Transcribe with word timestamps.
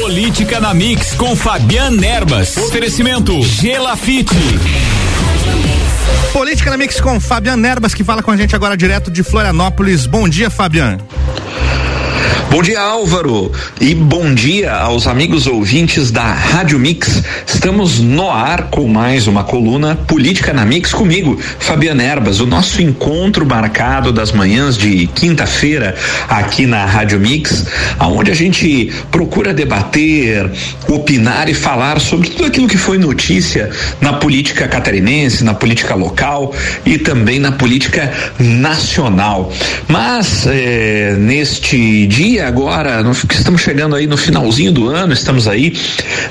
Política 0.00 0.60
na 0.60 0.72
Mix 0.72 1.12
com 1.14 1.34
Fabian 1.34 1.92
Erbas. 2.00 2.56
Oferecimento 2.56 3.42
Gelafite. 3.42 4.34
Política 6.32 6.70
na 6.70 6.76
Mix 6.76 7.00
com 7.00 7.18
Fabian 7.18 7.60
Erbas, 7.66 7.94
que 7.94 8.04
fala 8.04 8.22
com 8.22 8.30
a 8.30 8.36
gente 8.36 8.54
agora 8.54 8.76
direto 8.76 9.10
de 9.10 9.24
Florianópolis. 9.24 10.06
Bom 10.06 10.28
dia, 10.28 10.50
Fabian. 10.50 10.98
Bom 12.50 12.62
dia, 12.62 12.80
Álvaro, 12.80 13.52
e 13.78 13.94
bom 13.94 14.32
dia 14.32 14.72
aos 14.72 15.06
amigos 15.06 15.46
ouvintes 15.46 16.10
da 16.10 16.32
Rádio 16.32 16.78
Mix. 16.78 17.22
Estamos 17.46 18.00
no 18.00 18.30
ar 18.30 18.70
com 18.70 18.88
mais 18.88 19.26
uma 19.26 19.44
coluna 19.44 19.94
Política 19.94 20.54
na 20.54 20.64
Mix 20.64 20.94
comigo, 20.94 21.38
Fabiana 21.58 22.02
Erbas. 22.02 22.40
O 22.40 22.46
nosso 22.46 22.80
encontro 22.80 23.44
marcado 23.44 24.14
das 24.14 24.32
manhãs 24.32 24.78
de 24.78 25.06
quinta-feira 25.08 25.94
aqui 26.26 26.66
na 26.66 26.86
Rádio 26.86 27.20
Mix, 27.20 27.66
aonde 27.98 28.30
a 28.30 28.34
gente 28.34 28.90
procura 29.10 29.52
debater, 29.52 30.50
opinar 30.88 31.50
e 31.50 31.54
falar 31.54 32.00
sobre 32.00 32.30
tudo 32.30 32.46
aquilo 32.46 32.66
que 32.66 32.78
foi 32.78 32.96
notícia 32.96 33.68
na 34.00 34.14
política 34.14 34.66
catarinense, 34.66 35.44
na 35.44 35.52
política 35.52 35.94
local 35.94 36.54
e 36.86 36.96
também 36.96 37.38
na 37.38 37.52
política 37.52 38.10
nacional. 38.38 39.52
Mas 39.86 40.46
eh, 40.46 41.14
neste 41.18 42.06
dia 42.06 42.37
dia 42.38 42.46
agora, 42.46 43.02
estamos 43.32 43.60
chegando 43.60 43.96
aí 43.96 44.06
no 44.06 44.16
finalzinho 44.16 44.70
do 44.70 44.88
ano, 44.88 45.12
estamos 45.12 45.48
aí 45.48 45.76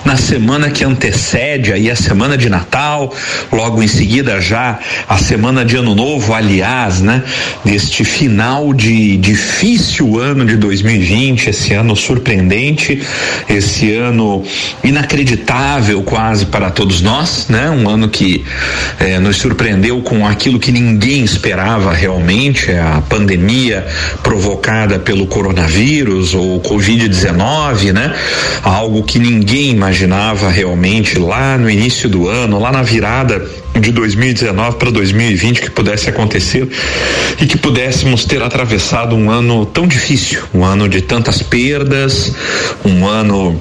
na 0.05 0.15
semana 0.15 0.69
que 0.69 0.85
antecede 0.85 1.73
aí 1.73 1.91
a 1.91 1.97
semana 1.97 2.37
de 2.37 2.49
Natal, 2.49 3.13
logo 3.51 3.83
em 3.83 3.89
seguida 3.89 4.39
já 4.39 4.79
a 5.09 5.17
semana 5.17 5.65
de 5.65 5.75
Ano 5.75 5.93
Novo, 5.93 6.33
aliás, 6.33 7.01
né? 7.01 7.23
Deste 7.65 8.05
final 8.05 8.73
de 8.73 9.17
difícil 9.17 10.17
ano 10.17 10.45
de 10.45 10.55
2020, 10.55 11.49
esse 11.49 11.73
ano 11.73 11.93
surpreendente, 11.93 13.01
esse 13.49 13.93
ano 13.93 14.43
inacreditável 14.85 16.01
quase 16.03 16.45
para 16.45 16.69
todos 16.69 17.01
nós, 17.01 17.47
né? 17.49 17.69
Um 17.69 17.89
ano 17.89 18.07
que 18.07 18.45
eh, 19.01 19.19
nos 19.19 19.35
surpreendeu 19.35 20.01
com 20.01 20.25
aquilo 20.25 20.57
que 20.57 20.71
ninguém 20.71 21.25
esperava 21.25 21.91
realmente, 21.91 22.71
a 22.71 23.01
pandemia 23.09 23.85
provocada 24.23 24.99
pelo 24.99 25.27
coronavírus 25.27 25.96
vírus 25.97 26.35
ou 26.35 26.61
Covid-19, 26.61 27.91
né? 27.91 28.13
Algo 28.61 29.03
que 29.03 29.17
ninguém 29.17 29.71
imaginava 29.71 30.49
realmente 30.49 31.17
lá 31.17 31.57
no 31.57 31.69
início 31.69 32.07
do 32.07 32.27
ano, 32.27 32.59
lá 32.59 32.71
na 32.71 32.83
virada 32.83 33.43
de 33.79 33.91
2019 33.91 34.77
para 34.77 34.91
2020 34.91 35.61
que 35.61 35.71
pudesse 35.71 36.09
acontecer 36.09 36.67
e 37.39 37.45
que 37.45 37.57
pudéssemos 37.57 38.25
ter 38.25 38.41
atravessado 38.43 39.15
um 39.15 39.29
ano 39.31 39.65
tão 39.65 39.87
difícil, 39.87 40.43
um 40.53 40.63
ano 40.63 40.87
de 40.87 41.01
tantas 41.01 41.41
perdas, 41.41 42.33
um 42.85 43.07
ano 43.07 43.59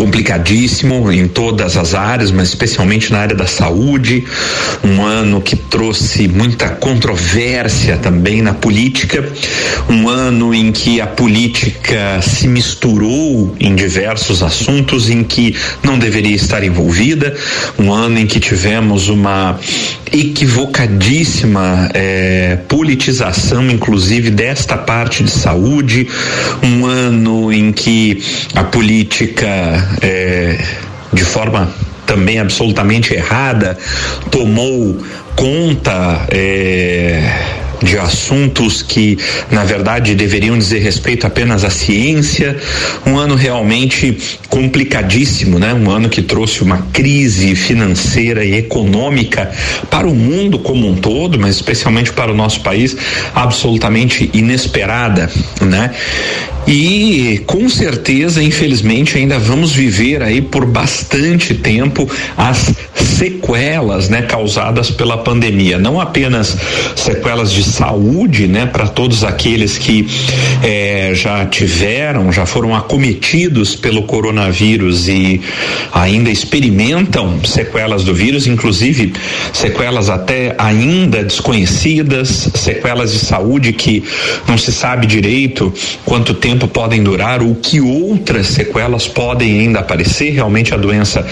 complicadíssimo 0.00 1.12
em 1.12 1.28
todas 1.28 1.76
as 1.76 1.94
áreas, 1.94 2.30
mas 2.30 2.48
especialmente 2.48 3.12
na 3.12 3.18
área 3.18 3.36
da 3.36 3.46
saúde. 3.46 4.24
Um 4.82 5.04
ano 5.04 5.42
que 5.42 5.54
trouxe 5.54 6.26
muita 6.26 6.70
controvérsia 6.70 7.98
também 7.98 8.40
na 8.40 8.54
política. 8.54 9.30
Um 9.90 10.08
ano 10.08 10.54
em 10.54 10.72
que 10.72 11.02
a 11.02 11.06
política 11.06 12.18
se 12.22 12.48
misturou 12.48 13.54
em 13.60 13.74
diversos 13.74 14.42
assuntos 14.42 15.10
em 15.10 15.22
que 15.22 15.54
não 15.82 15.98
deveria 15.98 16.34
estar 16.34 16.64
envolvida. 16.64 17.36
Um 17.78 17.92
ano 17.92 18.18
em 18.18 18.26
que 18.26 18.40
tivemos 18.40 19.10
uma 19.10 19.60
equivocadíssima 20.10 21.90
eh, 21.94 22.58
politização, 22.68 23.70
inclusive 23.70 24.30
desta 24.30 24.78
parte 24.78 25.22
de 25.22 25.30
saúde. 25.30 26.08
Um 26.62 26.86
ano 26.86 27.52
em 27.52 27.70
que 27.70 28.22
a 28.54 28.64
política 28.64 29.89
é, 30.02 30.58
de 31.12 31.24
forma 31.24 31.68
também 32.06 32.40
absolutamente 32.40 33.14
errada, 33.14 33.78
tomou 34.30 34.96
conta. 35.36 36.26
É, 36.30 37.59
de 37.82 37.98
assuntos 37.98 38.82
que, 38.82 39.18
na 39.50 39.64
verdade, 39.64 40.14
deveriam 40.14 40.56
dizer 40.56 40.80
respeito 40.80 41.26
apenas 41.26 41.64
à 41.64 41.70
ciência. 41.70 42.56
Um 43.06 43.18
ano 43.18 43.34
realmente 43.34 44.16
complicadíssimo, 44.48 45.58
né? 45.58 45.72
Um 45.72 45.90
ano 45.90 46.08
que 46.08 46.22
trouxe 46.22 46.62
uma 46.62 46.86
crise 46.92 47.54
financeira 47.54 48.44
e 48.44 48.54
econômica 48.54 49.50
para 49.90 50.06
o 50.06 50.14
mundo 50.14 50.58
como 50.58 50.88
um 50.88 50.94
todo, 50.94 51.38
mas 51.38 51.56
especialmente 51.56 52.12
para 52.12 52.30
o 52.32 52.34
nosso 52.34 52.60
país, 52.60 52.96
absolutamente 53.34 54.30
inesperada, 54.32 55.30
né? 55.60 55.90
E 56.66 57.42
com 57.46 57.68
certeza, 57.68 58.42
infelizmente, 58.42 59.16
ainda 59.16 59.38
vamos 59.38 59.72
viver 59.72 60.22
aí 60.22 60.40
por 60.40 60.66
bastante 60.66 61.54
tempo 61.54 62.08
as 62.36 62.72
sequelas, 62.94 64.08
né, 64.08 64.22
causadas 64.22 64.90
pela 64.90 65.18
pandemia. 65.18 65.78
Não 65.78 66.00
apenas 66.00 66.56
sequelas 66.94 67.50
de 67.50 67.64
saúde, 67.70 68.46
né, 68.46 68.66
para 68.66 68.86
todos 68.86 69.24
aqueles 69.24 69.78
que 69.78 70.06
eh, 70.62 71.12
já 71.14 71.46
tiveram, 71.46 72.32
já 72.32 72.44
foram 72.44 72.74
acometidos 72.74 73.74
pelo 73.74 74.02
coronavírus 74.02 75.08
e 75.08 75.40
ainda 75.92 76.30
experimentam 76.30 77.44
sequelas 77.44 78.04
do 78.04 78.14
vírus, 78.14 78.46
inclusive 78.46 79.12
sequelas 79.52 80.10
até 80.10 80.54
ainda 80.58 81.22
desconhecidas, 81.22 82.50
sequelas 82.54 83.12
de 83.12 83.18
saúde 83.18 83.72
que 83.72 84.02
não 84.48 84.58
se 84.58 84.72
sabe 84.72 85.06
direito 85.06 85.72
quanto 86.04 86.34
tempo 86.34 86.66
podem 86.66 87.02
durar, 87.02 87.42
o 87.42 87.54
que 87.54 87.80
outras 87.80 88.48
sequelas 88.48 89.06
podem 89.06 89.60
ainda 89.60 89.80
aparecer. 89.80 90.32
Realmente 90.32 90.74
a 90.74 90.76
doença 90.76 91.26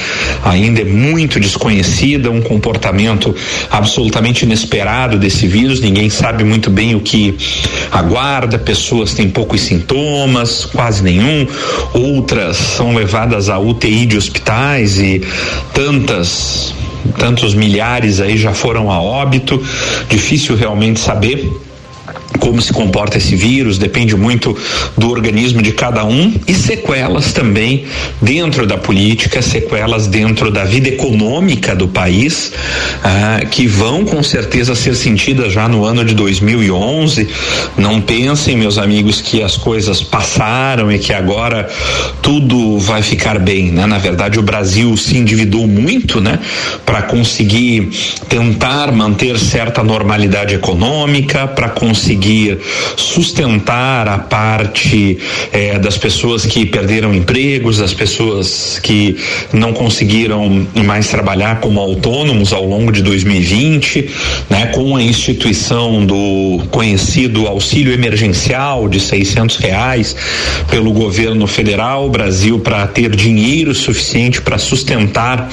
ainda 0.44 0.82
é 0.82 0.84
muito 0.84 1.40
desconhecida, 1.40 2.30
um 2.30 2.40
comportamento 2.40 3.34
absolutamente 3.70 4.44
inesperado 4.44 5.18
desse 5.18 5.46
vírus, 5.46 5.80
ninguém 5.80 6.08
sabe 6.10 6.27
muito 6.44 6.70
bem 6.70 6.94
o 6.94 7.00
que 7.00 7.36
aguarda, 7.90 8.58
pessoas 8.58 9.14
têm 9.14 9.28
poucos 9.28 9.62
sintomas, 9.62 10.64
quase 10.64 11.02
nenhum, 11.02 11.46
outras 11.92 12.56
são 12.56 12.94
levadas 12.94 13.48
à 13.48 13.58
UTI 13.58 14.06
de 14.06 14.16
hospitais 14.16 14.98
e 14.98 15.22
tantas 15.72 16.74
tantos 17.16 17.54
milhares 17.54 18.20
aí 18.20 18.36
já 18.36 18.52
foram 18.52 18.90
a 18.90 19.00
óbito, 19.00 19.62
difícil 20.10 20.56
realmente 20.56 21.00
saber 21.00 21.50
como 22.38 22.60
se 22.60 22.72
comporta 22.72 23.16
esse 23.18 23.34
vírus, 23.34 23.78
depende 23.78 24.14
muito 24.14 24.56
do 24.96 25.10
organismo 25.10 25.62
de 25.62 25.72
cada 25.72 26.04
um 26.04 26.32
e 26.46 26.54
sequelas 26.54 27.32
também 27.32 27.84
dentro 28.20 28.66
da 28.66 28.76
política, 28.76 29.40
sequelas 29.40 30.06
dentro 30.06 30.50
da 30.50 30.64
vida 30.64 30.88
econômica 30.88 31.74
do 31.74 31.88
país, 31.88 32.52
ah, 33.02 33.40
que 33.50 33.66
vão 33.66 34.04
com 34.04 34.22
certeza 34.22 34.74
ser 34.74 34.94
sentidas 34.94 35.52
já 35.52 35.68
no 35.68 35.84
ano 35.84 36.04
de 36.04 36.14
2011. 36.14 37.28
Não 37.76 38.00
pensem, 38.00 38.56
meus 38.56 38.78
amigos, 38.78 39.20
que 39.20 39.42
as 39.42 39.56
coisas 39.56 40.02
passaram 40.02 40.92
e 40.92 40.98
que 40.98 41.12
agora 41.12 41.68
tudo 42.22 42.78
vai 42.78 43.02
ficar 43.02 43.38
bem, 43.38 43.70
né? 43.70 43.86
Na 43.86 43.98
verdade, 43.98 44.38
o 44.38 44.42
Brasil 44.42 44.96
se 44.96 45.16
endividou 45.16 45.66
muito, 45.66 46.20
né, 46.20 46.38
para 46.84 47.02
conseguir 47.02 47.90
tentar 48.28 48.92
manter 48.92 49.38
certa 49.38 49.82
normalidade 49.82 50.54
econômica, 50.54 51.46
para 51.46 51.68
conseguir 51.68 52.17
conseguir 52.18 52.58
sustentar 52.96 54.08
a 54.08 54.18
parte 54.18 55.18
eh, 55.52 55.78
das 55.78 55.96
pessoas 55.96 56.44
que 56.44 56.66
perderam 56.66 57.14
empregos, 57.14 57.78
das 57.78 57.94
pessoas 57.94 58.80
que 58.82 59.16
não 59.52 59.72
conseguiram 59.72 60.66
mais 60.84 61.08
trabalhar 61.08 61.60
como 61.60 61.80
autônomos 61.80 62.52
ao 62.52 62.64
longo 62.64 62.90
de 62.90 63.02
2020, 63.02 64.10
né, 64.50 64.66
com 64.66 64.96
a 64.96 65.02
instituição 65.02 66.04
do 66.04 66.60
conhecido 66.70 67.46
auxílio 67.46 67.92
emergencial 67.92 68.88
de 68.88 69.00
600 69.00 69.56
reais 69.56 70.16
pelo 70.70 70.92
governo 70.92 71.46
federal, 71.46 72.10
Brasil 72.10 72.58
para 72.58 72.86
ter 72.86 73.14
dinheiro 73.14 73.74
suficiente 73.74 74.42
para 74.42 74.58
sustentar 74.58 75.48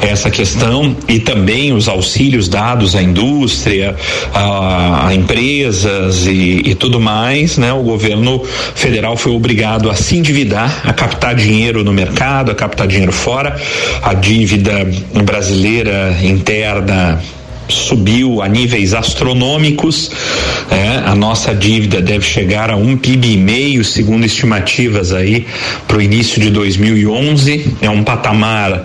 essa 0.00 0.30
questão 0.30 0.96
e 1.08 1.20
também 1.20 1.72
os 1.72 1.88
auxílios 1.88 2.48
dados 2.48 2.96
à 2.96 3.02
indústria, 3.02 3.94
a, 4.34 5.08
a 5.08 5.14
e, 6.26 6.70
e, 6.70 6.74
tudo 6.74 7.00
mais, 7.00 7.58
né? 7.58 7.72
O 7.72 7.82
governo 7.82 8.42
federal 8.74 9.16
foi 9.16 9.32
obrigado 9.32 9.90
a 9.90 9.94
se 9.94 10.16
endividar, 10.16 10.82
a 10.84 10.92
captar 10.92 11.34
dinheiro 11.34 11.84
no 11.84 11.92
mercado, 11.92 12.50
a 12.50 12.54
captar 12.54 12.86
dinheiro 12.86 13.12
fora. 13.12 13.56
A 14.02 14.14
dívida 14.14 14.86
brasileira 15.24 16.16
interna 16.22 17.20
subiu 17.68 18.42
a 18.42 18.48
níveis 18.48 18.94
astronômicos. 18.94 20.10
É, 20.70 21.08
a 21.08 21.14
nossa 21.14 21.54
dívida 21.54 22.00
deve 22.00 22.24
chegar 22.24 22.70
a 22.70 22.76
um 22.76 22.96
PIB 22.96 23.32
e 23.32 23.36
meio, 23.36 23.84
segundo 23.84 24.24
estimativas 24.24 25.12
aí 25.12 25.46
para 25.86 25.98
o 25.98 26.02
início 26.02 26.40
de 26.40 26.50
2011. 26.50 27.74
É 27.80 27.90
um 27.90 28.02
patamar 28.02 28.84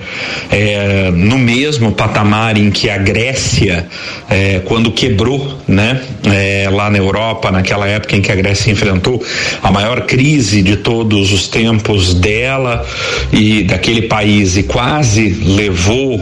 é, 0.52 1.12
no 1.12 1.38
mesmo 1.38 1.92
patamar 1.92 2.58
em 2.58 2.70
que 2.72 2.90
a 2.90 2.98
Grécia, 2.98 3.88
é, 4.30 4.62
quando 4.66 4.92
quebrou, 4.92 5.58
né, 5.68 6.02
é, 6.26 6.70
lá 6.72 6.90
na 6.90 6.98
Europa, 6.98 7.52
naquela 7.52 7.88
época 7.88 8.16
em 8.16 8.22
que 8.22 8.32
a 8.32 8.36
Grécia 8.36 8.72
enfrentou 8.72 9.24
a 9.62 9.72
maior 9.72 10.02
crise 10.02 10.62
de 10.62 10.78
todos 10.78 11.32
os 11.32 11.48
tempos 11.48 12.14
dela 12.14 12.86
e 13.32 13.64
daquele 13.64 14.04
país 14.04 14.58
e 14.58 14.64
quase 14.64 15.30
levou 15.30 16.22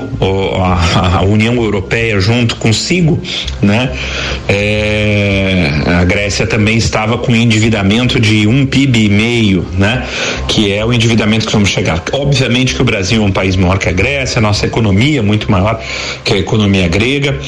a, 0.62 1.18
a 1.18 1.22
União 1.24 1.56
Europeia 1.56 2.20
junto 2.20 2.45
consigo, 2.54 3.20
né? 3.62 3.92
É, 4.48 5.35
a 5.96 6.04
Grécia 6.04 6.46
também 6.46 6.78
estava 6.78 7.18
com 7.18 7.34
endividamento 7.34 8.20
de 8.20 8.46
um 8.48 8.66
PIB 8.66 9.06
e 9.06 9.10
meio, 9.10 9.66
né? 9.78 10.06
Que 10.48 10.74
é 10.74 10.86
o 10.86 10.92
endividamento 10.92 11.46
que 11.46 11.52
vamos 11.54 11.70
chegar. 11.70 12.04
Obviamente 12.12 12.76
que 12.76 12.82
o 12.82 12.86
Brasil 12.86 13.24
é 13.24 13.26
um 13.26 13.32
país 13.32 13.56
maior 13.56 13.78
que 13.78 13.88
a 13.88 13.92
Grécia, 13.92 14.40
a 14.40 14.42
nossa 14.42 14.66
economia 14.66 15.20
é 15.20 15.22
muito 15.22 15.50
maior 15.50 15.82
que 16.24 16.34
a 16.34 16.38
economia 16.38 16.88
grega, 16.88 17.40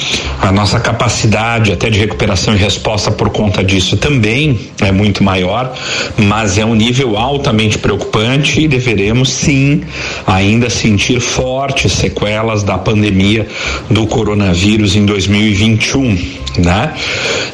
a 0.41 0.51
nossa 0.51 0.79
capacidade 0.79 1.73
até 1.73 1.89
de 1.89 1.99
recuperação 1.99 2.55
e 2.55 2.57
resposta 2.57 3.11
por 3.11 3.29
conta 3.29 3.63
disso 3.63 3.97
também 3.97 4.59
é 4.81 4.91
muito 4.91 5.23
maior, 5.23 5.73
mas 6.17 6.57
é 6.57 6.65
um 6.65 6.75
nível 6.75 7.17
altamente 7.17 7.77
preocupante 7.77 8.61
e 8.61 8.67
deveremos 8.67 9.29
sim 9.29 9.81
ainda 10.25 10.69
sentir 10.69 11.19
fortes 11.19 11.91
sequelas 11.91 12.63
da 12.63 12.77
pandemia 12.77 13.47
do 13.89 14.07
coronavírus 14.07 14.95
em 14.95 15.05
2021, 15.05 16.17
né? 16.59 16.93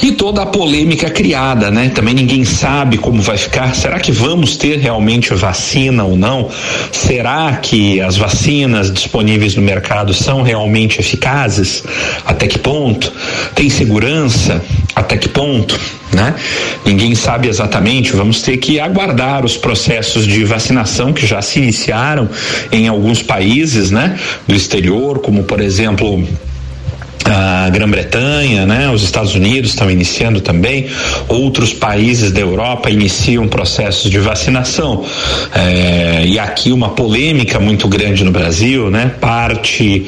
E 0.02 0.12
toda 0.12 0.44
a 0.44 0.46
polêmica 0.46 0.83
criada, 1.10 1.72
né? 1.72 1.90
Também 1.90 2.14
ninguém 2.14 2.44
sabe 2.44 2.98
como 2.98 3.22
vai 3.22 3.38
ficar. 3.38 3.76
Será 3.76 4.00
que 4.00 4.12
vamos 4.12 4.58
ter 4.58 4.80
realmente 4.80 5.34
vacina 5.34 6.04
ou 6.04 6.16
não? 6.16 6.50
Será 6.92 7.56
que 7.62 8.02
as 8.02 8.18
vacinas 8.18 8.92
disponíveis 8.92 9.56
no 9.56 9.62
mercado 9.62 10.14
são 10.14 10.42
realmente 10.42 11.00
eficazes? 11.00 11.84
Até 12.26 12.48
que 12.48 12.60
ponto? 12.60 13.12
Tem 13.56 13.70
segurança? 13.70 14.62
Até 14.96 15.18
que 15.18 15.30
ponto? 15.30 15.80
Né? 16.12 16.36
Ninguém 16.86 17.16
sabe 17.16 17.48
exatamente, 17.48 18.12
vamos 18.12 18.42
ter 18.44 18.58
que 18.58 18.80
aguardar 18.80 19.44
os 19.44 19.58
processos 19.58 20.28
de 20.28 20.44
vacinação 20.44 21.12
que 21.12 21.26
já 21.26 21.42
se 21.42 21.60
iniciaram 21.60 22.30
em 22.72 22.88
alguns 22.88 23.24
países, 23.24 23.90
né, 23.90 24.20
do 24.48 24.54
exterior, 24.54 25.18
como 25.20 25.44
por 25.44 25.60
exemplo 25.60 26.24
a 27.26 27.70
Grã-Bretanha, 27.70 28.66
né? 28.66 28.90
Os 28.90 29.04
Estados 29.04 29.34
Unidos 29.36 29.72
estão 29.72 29.90
iniciando 29.90 30.42
também, 30.42 30.88
outros 31.28 31.74
países 31.74 32.32
da 32.32 32.42
Europa 32.42 32.90
iniciam 32.90 33.48
processos 33.48 34.12
de 34.12 34.20
vacinação. 34.20 35.06
É, 35.54 36.24
e 36.26 36.38
aqui 36.38 36.72
uma 36.72 36.90
polêmica 36.90 37.60
muito 37.60 37.88
grande 37.88 38.24
no 38.24 38.32
Brasil, 38.32 38.90
né? 38.90 39.12
Parte 39.22 40.06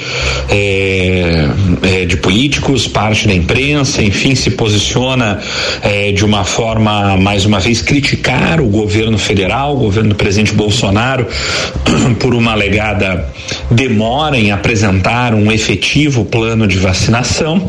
é, 0.49 1.47
é, 1.83 2.05
de 2.05 2.17
políticos, 2.17 2.87
parte 2.87 3.27
da 3.27 3.33
imprensa, 3.33 4.03
enfim, 4.03 4.35
se 4.35 4.51
posiciona 4.51 5.39
é, 5.81 6.11
de 6.11 6.25
uma 6.25 6.43
forma, 6.43 7.17
mais 7.17 7.45
uma 7.45 7.59
vez, 7.59 7.81
criticar 7.81 8.59
o 8.59 8.67
governo 8.67 9.17
federal, 9.17 9.75
o 9.75 9.79
governo 9.79 10.09
do 10.09 10.15
presidente 10.15 10.53
Bolsonaro, 10.53 11.27
por 12.19 12.33
uma 12.33 12.51
alegada 12.51 13.25
demora 13.71 14.37
em 14.37 14.51
apresentar 14.51 15.33
um 15.33 15.51
efetivo 15.51 16.25
plano 16.25 16.67
de 16.67 16.77
vacinação 16.77 17.04
vacinação. 17.05 17.65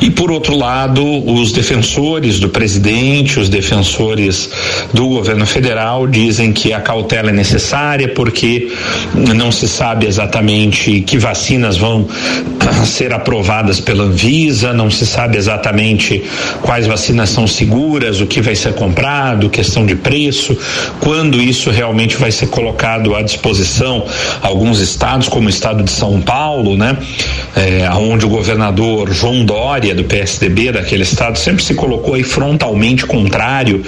E 0.00 0.10
por 0.10 0.30
outro 0.30 0.56
lado, 0.56 1.04
os 1.30 1.52
defensores 1.52 2.40
do 2.40 2.48
presidente, 2.48 3.38
os 3.38 3.48
defensores 3.48 4.50
do 4.92 5.08
governo 5.08 5.46
federal 5.46 6.06
dizem 6.06 6.52
que 6.52 6.72
a 6.72 6.80
cautela 6.80 7.30
é 7.30 7.32
necessária 7.32 8.08
porque 8.08 8.72
não 9.14 9.52
se 9.52 9.68
sabe 9.68 10.06
exatamente 10.06 11.00
que 11.02 11.18
vacinas 11.18 11.76
vão 11.76 12.06
ser 12.84 13.12
aprovadas 13.12 13.80
pela 13.80 14.04
Anvisa, 14.04 14.72
não 14.72 14.90
se 14.90 15.06
sabe 15.06 15.36
exatamente 15.38 16.24
quais 16.62 16.86
vacinas 16.86 17.30
são 17.30 17.46
seguras, 17.46 18.20
o 18.20 18.26
que 18.26 18.40
vai 18.40 18.56
ser 18.56 18.74
comprado, 18.74 19.48
questão 19.48 19.86
de 19.86 19.94
preço, 19.94 20.56
quando 21.00 21.40
isso 21.40 21.70
realmente 21.70 22.16
vai 22.16 22.32
ser 22.32 22.48
colocado 22.48 23.14
à 23.14 23.22
disposição. 23.22 24.04
Alguns 24.40 24.80
estados, 24.80 25.28
como 25.28 25.46
o 25.46 25.50
estado 25.50 25.84
de 25.84 25.90
São 25.90 26.20
Paulo, 26.20 26.76
né, 26.76 26.96
é, 27.54 27.88
onde 27.90 28.26
o 28.26 28.28
governador 28.28 28.71
governador 28.72 29.12
João 29.12 29.44
Dória, 29.44 29.94
do 29.94 30.04
PSDB 30.04 30.72
daquele 30.72 31.02
estado, 31.02 31.38
sempre 31.38 31.62
se 31.62 31.74
colocou 31.74 32.14
aí 32.14 32.22
frontalmente 32.22 33.06
contrário 33.06 33.82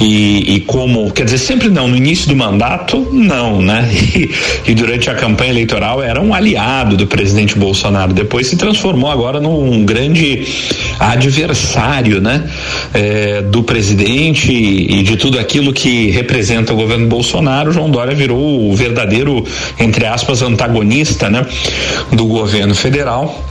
e, 0.00 0.56
e 0.56 0.60
como, 0.60 1.10
quer 1.12 1.24
dizer, 1.24 1.38
sempre 1.38 1.68
não, 1.68 1.88
no 1.88 1.96
início 1.96 2.28
do 2.28 2.36
mandato, 2.36 3.08
não, 3.12 3.60
né? 3.60 3.88
E, 4.10 4.30
e, 4.66 4.74
durante 4.74 5.08
a 5.08 5.14
campanha 5.14 5.50
eleitoral 5.50 6.02
era 6.02 6.20
um 6.20 6.34
aliado 6.34 6.96
do 6.96 7.06
presidente 7.06 7.56
Bolsonaro, 7.56 8.12
depois 8.12 8.48
se 8.48 8.56
transformou 8.56 9.10
agora 9.10 9.40
num 9.40 9.84
grande 9.84 10.44
adversário, 10.98 12.20
né? 12.20 12.50
É, 12.92 13.42
do 13.42 13.62
presidente 13.62 14.52
e 14.52 15.02
de 15.02 15.16
tudo 15.16 15.38
aquilo 15.38 15.72
que 15.72 16.10
representa 16.10 16.72
o 16.72 16.76
governo 16.76 17.06
Bolsonaro, 17.06 17.72
João 17.72 17.90
Dória 17.90 18.14
virou 18.14 18.70
o 18.70 18.74
verdadeiro, 18.74 19.44
entre 19.78 20.06
aspas, 20.06 20.42
antagonista, 20.42 21.30
né? 21.30 21.46
Do 22.10 22.26
governo 22.26 22.74
federal 22.74 23.49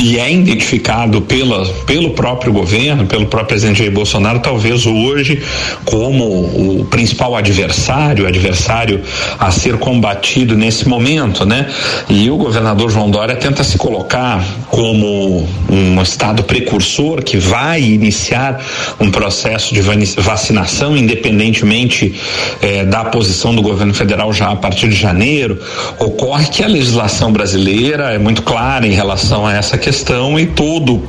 e 0.00 0.18
é 0.18 0.32
identificado 0.32 1.22
pela, 1.22 1.64
pelo 1.86 2.10
próprio 2.10 2.52
governo, 2.52 3.06
pelo 3.06 3.26
próprio 3.26 3.48
presidente 3.48 3.78
Jair 3.78 3.92
Bolsonaro, 3.92 4.40
talvez 4.40 4.86
hoje 4.86 5.42
como 5.84 6.24
o 6.24 6.86
principal 6.90 7.36
adversário, 7.36 8.26
adversário 8.26 9.00
a 9.38 9.50
ser 9.50 9.76
combatido 9.78 10.56
nesse 10.56 10.88
momento, 10.88 11.44
né? 11.44 11.68
E 12.08 12.30
o 12.30 12.36
governador 12.36 12.90
João 12.90 13.10
Dória 13.10 13.36
tenta 13.36 13.62
se 13.62 13.78
colocar 13.78 14.44
como 14.70 15.46
um 15.68 16.00
estado 16.02 16.42
precursor 16.42 17.22
que 17.22 17.36
vai 17.36 17.82
iniciar 17.82 18.60
um 18.98 19.10
processo 19.10 19.74
de 19.74 19.80
vacinação, 19.80 20.96
independentemente 20.96 22.14
eh, 22.60 22.84
da 22.84 23.04
posição 23.04 23.54
do 23.54 23.62
governo 23.62 23.94
federal 23.94 24.32
já 24.32 24.50
a 24.50 24.56
partir 24.56 24.88
de 24.88 24.96
janeiro. 24.96 25.60
Ocorre 25.98 26.46
que 26.46 26.62
a 26.62 26.66
legislação 26.66 27.32
brasileira 27.32 28.12
é 28.12 28.18
muito 28.18 28.42
clara 28.42 28.86
em 28.86 28.92
relação 28.92 29.46
a 29.46 29.54
essa 29.54 29.78
questão 29.82 30.38
e 30.38 30.46
todo 30.46 31.02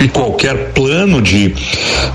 e 0.00 0.08
qualquer 0.08 0.72
plano 0.72 1.22
de 1.22 1.54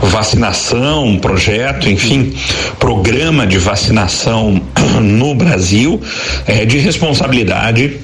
vacinação, 0.02 1.18
projeto, 1.18 1.90
enfim, 1.90 2.34
programa 2.80 3.48
de 3.48 3.58
vacinação 3.58 4.62
no 5.02 5.34
Brasil 5.34 6.02
é 6.46 6.66
de 6.66 6.78
responsabilidade 6.80 7.98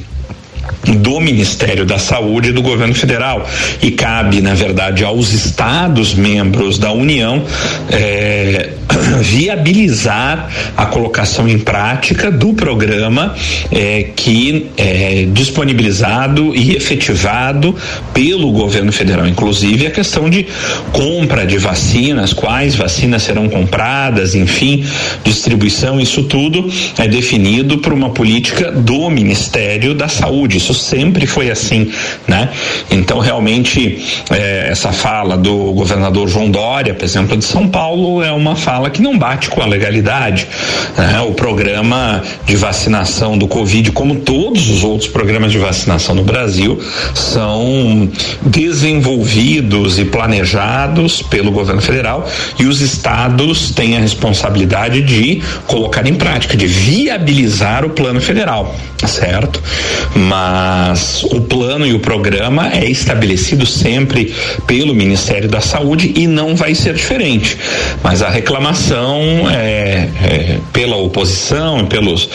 do 0.99 1.19
Ministério 1.19 1.85
da 1.85 1.97
Saúde 1.97 2.49
e 2.49 2.51
do 2.53 2.61
governo 2.61 2.95
federal. 2.95 3.47
E 3.81 3.91
cabe, 3.91 4.41
na 4.41 4.53
verdade, 4.53 5.03
aos 5.03 5.33
estados 5.33 6.13
membros 6.13 6.77
da 6.77 6.91
União 6.91 7.43
eh, 7.89 8.69
viabilizar 9.21 10.49
a 10.77 10.85
colocação 10.85 11.47
em 11.47 11.59
prática 11.59 12.31
do 12.31 12.53
programa 12.53 13.35
eh, 13.71 14.09
que 14.15 14.67
é 14.77 15.25
disponibilizado 15.31 16.55
e 16.55 16.75
efetivado 16.75 17.75
pelo 18.13 18.51
governo 18.51 18.91
federal, 18.91 19.27
inclusive 19.27 19.87
a 19.87 19.91
questão 19.91 20.29
de 20.29 20.47
compra 20.91 21.45
de 21.45 21.57
vacinas, 21.57 22.33
quais 22.33 22.75
vacinas 22.75 23.23
serão 23.23 23.49
compradas, 23.49 24.35
enfim, 24.35 24.85
distribuição, 25.23 25.99
isso 25.99 26.23
tudo 26.23 26.69
é 26.97 27.07
definido 27.07 27.79
por 27.79 27.93
uma 27.93 28.09
política 28.09 28.71
do 28.71 29.09
Ministério 29.09 29.93
da 29.93 30.07
Saúde. 30.07 30.57
Isso 30.57 30.73
sempre 30.73 31.25
foi 31.25 31.49
assim, 31.49 31.91
né? 32.27 32.49
Então, 32.89 33.19
realmente, 33.19 33.99
é, 34.29 34.67
essa 34.69 34.91
fala 34.91 35.37
do 35.37 35.73
governador 35.73 36.27
João 36.27 36.49
Dória, 36.49 36.93
por 36.93 37.03
exemplo, 37.03 37.37
de 37.37 37.45
São 37.45 37.67
Paulo, 37.67 38.23
é 38.23 38.31
uma 38.31 38.55
fala 38.55 38.89
que 38.91 39.01
não 39.01 39.17
bate 39.17 39.49
com 39.49 39.61
a 39.61 39.65
legalidade. 39.65 40.47
Né? 40.97 41.19
O 41.21 41.33
programa 41.33 42.21
de 42.45 42.55
vacinação 42.55 43.37
do 43.37 43.47
Covid, 43.47 43.91
como 43.91 44.17
todos 44.17 44.69
os 44.69 44.83
outros 44.83 45.09
programas 45.09 45.51
de 45.51 45.57
vacinação 45.57 46.13
no 46.15 46.23
Brasil, 46.23 46.79
são 47.13 48.09
desenvolvidos 48.41 49.97
e 49.97 50.05
planejados 50.05 51.21
pelo 51.21 51.51
governo 51.51 51.81
federal 51.81 52.27
e 52.59 52.65
os 52.65 52.81
estados 52.81 53.71
têm 53.71 53.97
a 53.97 53.99
responsabilidade 53.99 55.01
de 55.01 55.41
colocar 55.67 56.05
em 56.07 56.15
prática, 56.15 56.55
de 56.57 56.67
viabilizar 56.67 57.85
o 57.85 57.89
plano 57.89 58.21
federal, 58.21 58.75
certo? 59.05 59.61
Mas 60.15 61.23
o 61.23 61.41
plano 61.41 61.85
e 61.85 61.93
o 61.93 61.99
programa 61.99 62.69
é 62.73 62.89
estabelecido 62.89 63.65
sempre 63.65 64.33
pelo 64.67 64.93
Ministério 64.93 65.47
da 65.47 65.61
Saúde 65.61 66.13
e 66.15 66.27
não 66.27 66.55
vai 66.55 66.75
ser 66.75 66.93
diferente. 66.93 67.57
Mas 68.03 68.21
a 68.21 68.29
reclamação 68.29 68.80
vacinação 68.81 69.49
é, 69.49 70.09
é, 70.23 70.59
pela 70.73 70.95
oposição, 70.97 71.85
pelos, 71.85 72.29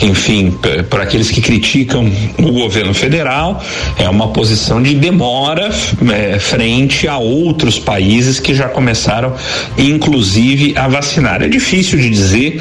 enfim, 0.00 0.52
por 0.90 1.00
aqueles 1.00 1.30
que 1.30 1.40
criticam 1.40 2.10
o 2.38 2.52
governo 2.52 2.92
federal, 2.92 3.62
é 3.96 4.08
uma 4.08 4.28
posição 4.28 4.82
de 4.82 4.94
demora 4.94 5.70
é, 6.12 6.38
frente 6.38 7.06
a 7.06 7.18
outros 7.18 7.78
países 7.78 8.40
que 8.40 8.54
já 8.54 8.68
começaram, 8.68 9.34
inclusive, 9.78 10.74
a 10.76 10.88
vacinar. 10.88 11.42
É 11.42 11.48
difícil 11.48 11.98
de 11.98 12.10
dizer, 12.10 12.60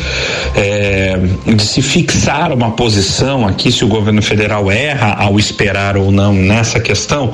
é, 0.55 1.19
de 1.45 1.63
se 1.63 1.81
fixar 1.81 2.53
uma 2.53 2.71
posição 2.71 3.47
aqui 3.47 3.71
se 3.71 3.83
o 3.83 3.87
governo 3.87 4.21
federal 4.21 4.71
erra 4.71 5.15
ao 5.19 5.39
esperar 5.39 5.97
ou 5.97 6.11
não 6.11 6.33
nessa 6.33 6.79
questão, 6.79 7.33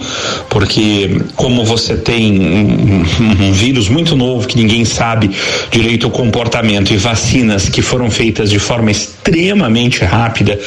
porque 0.50 1.22
como 1.36 1.66
você 1.66 1.98
tem 1.98 2.40
um, 2.40 3.06
um 3.42 3.52
vírus 3.52 3.90
muito 3.90 4.16
novo 4.16 4.48
que 4.48 4.56
ninguém 4.56 4.86
sabe 4.86 5.32
direito 5.72 5.97
o 6.06 6.10
comportamento 6.10 6.94
e 6.94 6.98
vacinas 6.98 7.70
que 7.70 7.82
foram 7.82 8.10
feitas 8.10 8.50
de 8.50 8.60
forma 8.60 8.92
extremamente 8.92 10.04
rápida, 10.04 10.60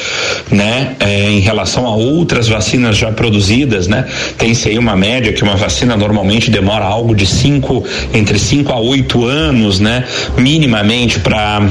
né, 0.51 0.95
é, 0.99 1.29
em 1.29 1.39
relação 1.39 1.85
a 1.85 1.95
outras 1.95 2.47
vacinas 2.47 2.97
já 2.97 3.11
produzidas, 3.11 3.87
né, 3.87 4.05
tem-se 4.37 4.69
aí 4.69 4.77
uma 4.77 4.95
média 4.95 5.33
que 5.33 5.43
uma 5.43 5.55
vacina 5.55 5.95
normalmente 5.95 6.49
demora 6.49 6.85
algo 6.85 7.15
de 7.15 7.25
cinco, 7.25 7.83
entre 8.13 8.37
5 8.37 8.71
a 8.71 8.79
8 8.79 9.25
anos, 9.25 9.79
né, 9.79 10.05
minimamente 10.37 11.19
para 11.19 11.61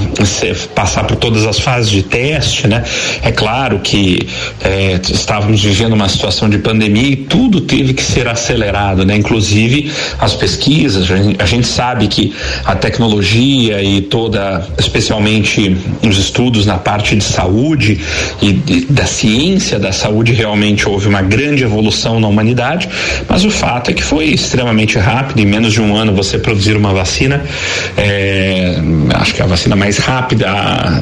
passar 0.75 1.05
por 1.05 1.17
todas 1.17 1.47
as 1.47 1.59
fases 1.59 1.91
de 1.91 2.03
teste, 2.03 2.67
né. 2.67 2.85
É 3.23 3.31
claro 3.31 3.81
que 3.81 4.27
é, 4.63 5.01
estávamos 5.11 5.63
vivendo 5.63 5.93
uma 5.93 6.09
situação 6.09 6.49
de 6.49 6.59
pandemia 6.59 7.09
e 7.09 7.17
tudo 7.17 7.61
teve 7.61 7.95
que 7.95 8.03
ser 8.03 8.29
acelerado, 8.29 9.05
né, 9.05 9.17
inclusive 9.17 9.91
as 10.19 10.35
pesquisas. 10.35 11.09
A 11.39 11.47
gente 11.47 11.67
sabe 11.67 12.07
que 12.09 12.35
a 12.65 12.75
tecnologia 12.75 13.50
e 13.53 14.03
toda, 14.03 14.67
especialmente 14.79 15.77
os 16.07 16.19
estudos 16.19 16.67
na 16.67 16.79
parte 16.79 17.17
de 17.17 17.25
saúde 17.25 18.01
e 18.41 18.53
de, 18.53 18.85
da 18.87 19.05
ciência 19.05 19.79
da 19.79 19.93
saúde, 19.93 20.33
realmente 20.33 20.89
houve 20.89 21.09
uma 21.09 21.23
grande 21.23 21.65
evolução 21.65 22.21
na 22.21 22.29
humanidade, 22.29 22.89
mas 23.29 23.45
o 23.45 23.51
fato 23.51 23.91
é 23.91 23.95
que 23.95 24.03
foi 24.03 24.27
extremamente 24.27 24.99
rápido, 24.99 25.41
em 25.41 25.47
menos 25.47 25.73
de 25.73 25.81
um 25.81 25.97
ano 25.97 26.15
você 26.15 26.39
produzir 26.39 26.77
uma 26.77 26.93
vacina, 26.93 27.43
é, 27.97 28.77
acho 29.15 29.35
que 29.35 29.43
é 29.43 29.45
a 29.45 29.49
vacina 29.49 29.75
mais 29.75 29.99
rápida 29.99 30.47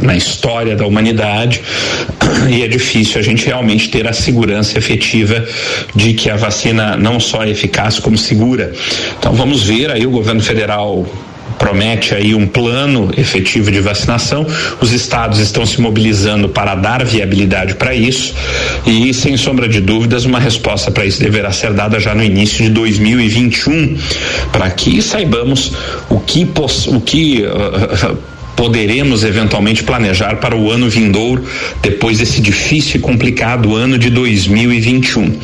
na 0.00 0.16
história 0.16 0.74
da 0.74 0.86
humanidade, 0.86 1.60
e 2.48 2.62
é 2.62 2.68
difícil 2.68 3.20
a 3.20 3.22
gente 3.22 3.46
realmente 3.46 3.88
ter 3.90 4.06
a 4.08 4.12
segurança 4.12 4.78
efetiva 4.78 5.44
de 5.94 6.14
que 6.14 6.30
a 6.30 6.36
vacina 6.36 6.96
não 6.96 7.20
só 7.20 7.44
é 7.44 7.50
eficaz 7.50 7.98
como 7.98 8.16
segura. 8.16 8.72
Então 9.18 9.32
vamos 9.34 9.62
ver 9.64 9.90
aí 9.90 10.06
o 10.06 10.10
governo 10.10 10.40
federal 10.40 11.06
promete 11.58 12.14
aí 12.14 12.34
um 12.34 12.46
plano 12.46 13.10
efetivo 13.16 13.70
de 13.70 13.80
vacinação. 13.80 14.46
Os 14.80 14.92
estados 14.92 15.38
estão 15.38 15.66
se 15.66 15.80
mobilizando 15.80 16.48
para 16.48 16.74
dar 16.74 17.04
viabilidade 17.04 17.74
para 17.74 17.94
isso 17.94 18.34
e, 18.86 19.12
sem 19.12 19.36
sombra 19.36 19.68
de 19.68 19.80
dúvidas, 19.80 20.24
uma 20.24 20.38
resposta 20.38 20.90
para 20.90 21.04
isso 21.04 21.20
deverá 21.20 21.50
ser 21.50 21.72
dada 21.72 21.98
já 21.98 22.14
no 22.14 22.22
início 22.22 22.64
de 22.64 22.70
2021, 22.70 23.98
para 24.52 24.70
que 24.70 25.02
saibamos 25.02 25.72
o 26.08 26.20
que 26.20 26.48
o 26.88 27.00
que 27.00 27.42
uh, 27.42 28.16
poderemos 28.58 29.22
eventualmente 29.22 29.84
planejar 29.84 30.36
para 30.36 30.56
o 30.56 30.68
ano 30.68 30.90
vindouro, 30.90 31.44
depois 31.80 32.18
desse 32.18 32.40
difícil 32.40 32.96
e 32.96 32.98
complicado 32.98 33.76
ano 33.76 33.96
de 33.96 34.10
2021. 34.10 35.38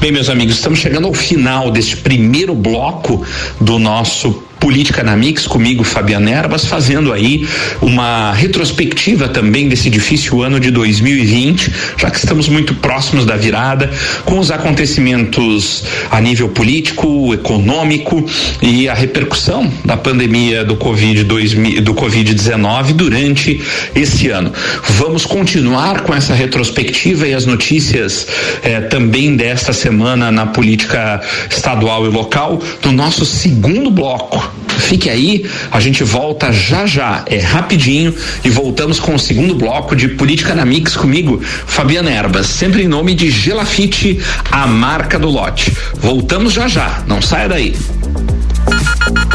Bem, 0.00 0.10
meus 0.10 0.30
amigos, 0.30 0.54
estamos 0.54 0.78
chegando 0.78 1.06
ao 1.06 1.12
final 1.12 1.70
deste 1.70 1.98
primeiro 1.98 2.54
bloco 2.54 3.22
do 3.60 3.78
nosso 3.78 4.42
Política 4.64 5.02
na 5.02 5.14
Mix, 5.14 5.46
comigo, 5.46 5.84
Fabiana 5.84 6.30
Erbas, 6.30 6.64
fazendo 6.64 7.12
aí 7.12 7.46
uma 7.82 8.32
retrospectiva 8.32 9.28
também 9.28 9.68
desse 9.68 9.90
difícil 9.90 10.42
ano 10.42 10.58
de 10.58 10.70
2020, 10.70 11.70
já 11.98 12.10
que 12.10 12.16
estamos 12.16 12.48
muito 12.48 12.74
próximos 12.76 13.26
da 13.26 13.36
virada, 13.36 13.90
com 14.24 14.38
os 14.38 14.50
acontecimentos 14.50 15.84
a 16.10 16.18
nível 16.18 16.48
político, 16.48 17.34
econômico 17.34 18.24
e 18.62 18.88
a 18.88 18.94
repercussão 18.94 19.70
da 19.84 19.98
pandemia 19.98 20.64
do 20.64 20.76
Covid 20.76 21.24
do 21.24 21.94
Covid-19 21.94 22.94
durante 22.94 23.60
esse 23.94 24.30
ano. 24.30 24.50
Vamos 24.82 25.26
continuar 25.26 26.00
com 26.04 26.14
essa 26.14 26.32
retrospectiva 26.32 27.28
e 27.28 27.34
as 27.34 27.44
notícias 27.44 28.26
eh, 28.62 28.80
também 28.80 29.36
desta 29.36 29.74
semana 29.74 30.32
na 30.32 30.46
política 30.46 31.20
estadual 31.50 32.06
e 32.06 32.08
local 32.08 32.62
do 32.80 32.90
nosso 32.90 33.26
segundo 33.26 33.90
bloco 33.90 34.53
Fique 34.78 35.08
aí, 35.08 35.48
a 35.70 35.80
gente 35.80 36.04
volta 36.04 36.52
já 36.52 36.84
já, 36.86 37.24
é 37.26 37.38
rapidinho 37.38 38.14
e 38.44 38.50
voltamos 38.50 39.00
com 39.00 39.14
o 39.14 39.18
segundo 39.18 39.54
bloco 39.54 39.94
de 39.96 40.08
Política 40.08 40.54
na 40.54 40.64
Mix 40.64 40.96
comigo, 40.96 41.40
Fabiana 41.42 42.10
Erbas, 42.10 42.46
sempre 42.46 42.82
em 42.82 42.88
nome 42.88 43.14
de 43.14 43.30
Gelafite, 43.30 44.20
a 44.50 44.66
marca 44.66 45.18
do 45.18 45.28
lote. 45.28 45.72
Voltamos 45.94 46.52
já 46.52 46.68
já, 46.68 47.02
não 47.06 47.22
saia 47.22 47.48
daí. 47.48 47.74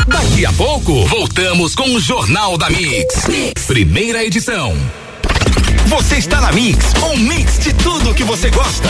Daqui 0.07 0.45
a 0.45 0.53
pouco, 0.53 1.05
voltamos 1.05 1.75
com 1.75 1.95
o 1.95 1.99
Jornal 1.99 2.57
da 2.57 2.69
mix. 2.69 3.27
mix. 3.27 3.65
Primeira 3.65 4.23
edição. 4.23 4.75
Você 5.87 6.17
está 6.17 6.39
na 6.39 6.51
Mix, 6.51 6.93
um 7.11 7.17
mix 7.17 7.59
de 7.59 7.73
tudo 7.73 8.13
que 8.13 8.23
você 8.23 8.49
gosta. 8.49 8.89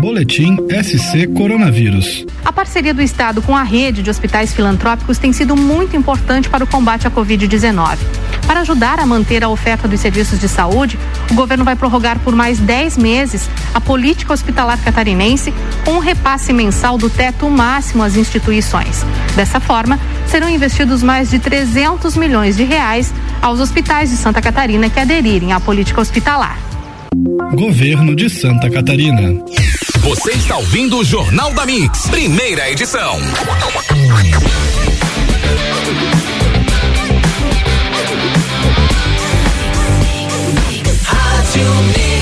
Boletim 0.00 0.56
SC 0.82 1.26
Coronavírus. 1.36 2.24
A 2.42 2.50
parceria 2.50 2.94
do 2.94 3.02
Estado 3.02 3.42
com 3.42 3.54
a 3.54 3.62
rede 3.62 4.02
de 4.02 4.08
hospitais 4.08 4.54
filantrópicos 4.54 5.18
tem 5.18 5.34
sido 5.34 5.54
muito 5.54 5.94
importante 5.94 6.48
para 6.48 6.64
o 6.64 6.66
combate 6.66 7.06
à 7.06 7.10
Covid-19. 7.10 7.98
Para 8.46 8.60
ajudar 8.60 8.98
a 9.00 9.04
manter 9.04 9.44
a 9.44 9.50
oferta 9.50 9.86
dos 9.86 10.00
serviços 10.00 10.38
de 10.38 10.48
saúde, 10.48 10.98
o 11.30 11.34
governo 11.34 11.64
vai 11.64 11.76
prorrogar 11.76 12.18
por 12.20 12.34
mais 12.34 12.58
10 12.58 12.96
meses 12.96 13.50
a 13.74 13.80
política 13.80 14.32
hospitalar 14.32 14.82
catarinense 14.82 15.52
com 15.84 15.92
um 15.92 15.98
repasse 15.98 16.54
mensal 16.54 16.96
do 16.96 17.10
teto 17.10 17.50
máximo 17.50 18.02
às 18.02 18.16
instituições. 18.16 19.04
Dessa 19.34 19.60
forma, 19.60 20.00
serão 20.26 20.48
investidos 20.48 21.02
mais 21.02 21.28
de 21.28 21.38
300 21.38 22.16
milhões 22.16 22.56
de 22.56 22.64
reais 22.64 23.12
aos 23.42 23.60
hospitais 23.60 24.10
de 24.10 24.16
Santa 24.16 24.40
Catarina 24.40 24.88
que 24.88 25.00
aderirem 25.00 25.52
à 25.52 25.60
política 25.60 26.00
hospitalar. 26.00 26.58
Governo 27.54 28.14
de 28.14 28.28
Santa 28.28 28.68
Catarina. 28.70 29.42
Você 30.00 30.32
está 30.32 30.56
ouvindo 30.56 30.98
o 30.98 31.04
Jornal 31.04 31.52
da 31.52 31.66
Mix, 31.66 32.06
primeira 32.08 32.70
edição. 32.70 33.18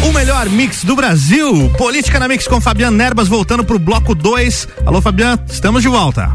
O 0.08 0.12
melhor 0.12 0.48
mix 0.48 0.84
do 0.84 0.94
Brasil. 0.94 1.70
Política 1.76 2.18
na 2.18 2.28
Mix 2.28 2.46
com 2.46 2.60
Fabiano 2.60 2.96
Nerbas 2.96 3.28
voltando 3.28 3.64
pro 3.64 3.78
bloco 3.78 4.14
2. 4.14 4.68
Alô, 4.86 5.02
Fabiano, 5.02 5.42
estamos 5.46 5.82
de 5.82 5.88
volta. 5.88 6.32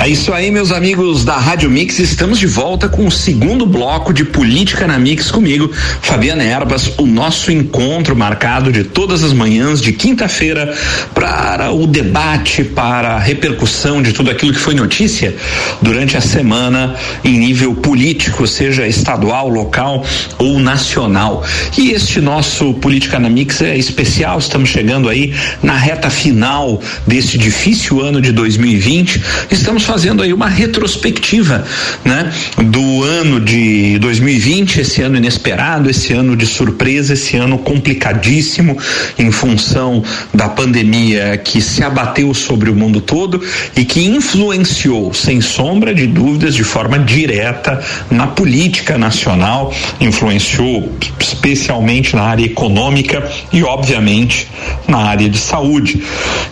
É 0.00 0.08
isso 0.08 0.34
aí, 0.34 0.50
meus 0.50 0.70
amigos 0.70 1.24
da 1.24 1.36
Rádio 1.38 1.70
Mix. 1.70 1.98
Estamos 1.98 2.38
de 2.38 2.46
volta 2.46 2.88
com 2.88 3.06
o 3.06 3.10
segundo 3.10 3.64
bloco 3.64 4.12
de 4.12 4.24
Política 4.24 4.86
na 4.86 4.98
Mix 4.98 5.30
comigo, 5.30 5.70
Fabiana 6.02 6.42
Erbas. 6.42 6.92
O 6.98 7.06
nosso 7.06 7.50
encontro 7.50 8.14
marcado 8.14 8.70
de 8.70 8.84
todas 8.84 9.22
as 9.22 9.32
manhãs 9.32 9.80
de 9.80 9.92
quinta-feira 9.92 10.76
para 11.14 11.72
o 11.72 11.86
debate, 11.86 12.64
para 12.64 13.14
a 13.14 13.18
repercussão 13.18 14.02
de 14.02 14.12
tudo 14.12 14.30
aquilo 14.30 14.52
que 14.52 14.58
foi 14.58 14.74
notícia 14.74 15.34
durante 15.80 16.18
a 16.18 16.20
semana 16.20 16.94
em 17.24 17.38
nível 17.38 17.74
político, 17.74 18.46
seja 18.46 18.86
estadual, 18.86 19.48
local 19.48 20.04
ou 20.38 20.58
nacional. 20.58 21.42
E 21.78 21.92
este 21.92 22.20
nosso 22.20 22.74
Política 22.74 23.18
na 23.18 23.30
Mix 23.30 23.62
é 23.62 23.78
especial. 23.78 24.38
Estamos 24.38 24.68
chegando 24.68 25.08
aí 25.08 25.32
na 25.62 25.76
reta 25.76 26.10
final 26.10 26.82
desse 27.06 27.38
difícil 27.38 28.02
ano 28.02 28.20
de 28.20 28.32
2020. 28.32 29.22
Estamos 29.50 29.83
estamos 29.84 29.86
fazendo 29.86 30.22
aí 30.22 30.32
uma 30.32 30.48
retrospectiva, 30.48 31.64
né, 32.04 32.32
do 32.56 33.02
ano 33.02 33.38
de 33.38 33.98
2020, 33.98 34.80
esse 34.80 35.02
ano 35.02 35.16
inesperado, 35.16 35.90
esse 35.90 36.12
ano 36.12 36.34
de 36.34 36.46
surpresa, 36.46 37.12
esse 37.12 37.36
ano 37.36 37.58
complicadíssimo 37.58 38.76
em 39.18 39.30
função 39.30 40.02
da 40.32 40.48
pandemia 40.48 41.36
que 41.36 41.60
se 41.60 41.84
abateu 41.84 42.32
sobre 42.32 42.70
o 42.70 42.74
mundo 42.74 43.00
todo 43.00 43.42
e 43.76 43.84
que 43.84 44.04
influenciou, 44.06 45.12
sem 45.12 45.40
sombra 45.40 45.94
de 45.94 46.06
dúvidas, 46.06 46.54
de 46.54 46.64
forma 46.64 46.98
direta 46.98 47.82
na 48.10 48.26
política 48.26 48.96
nacional, 48.96 49.72
influenciou 50.00 50.92
especialmente 51.20 52.16
na 52.16 52.22
área 52.22 52.44
econômica 52.44 53.28
e, 53.52 53.62
obviamente, 53.62 54.48
na 54.88 54.98
área 54.98 55.28
de 55.28 55.38
saúde. 55.38 56.02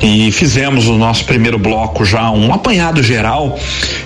E 0.01 0.31
fizemos 0.33 0.87
o 0.87 0.99
nosso 0.99 1.25
primeiro 1.25 1.59
bloco 1.59 2.05
já 2.05 2.31
um 2.31 2.53
apanhado 2.53 3.03
geral 3.03 3.22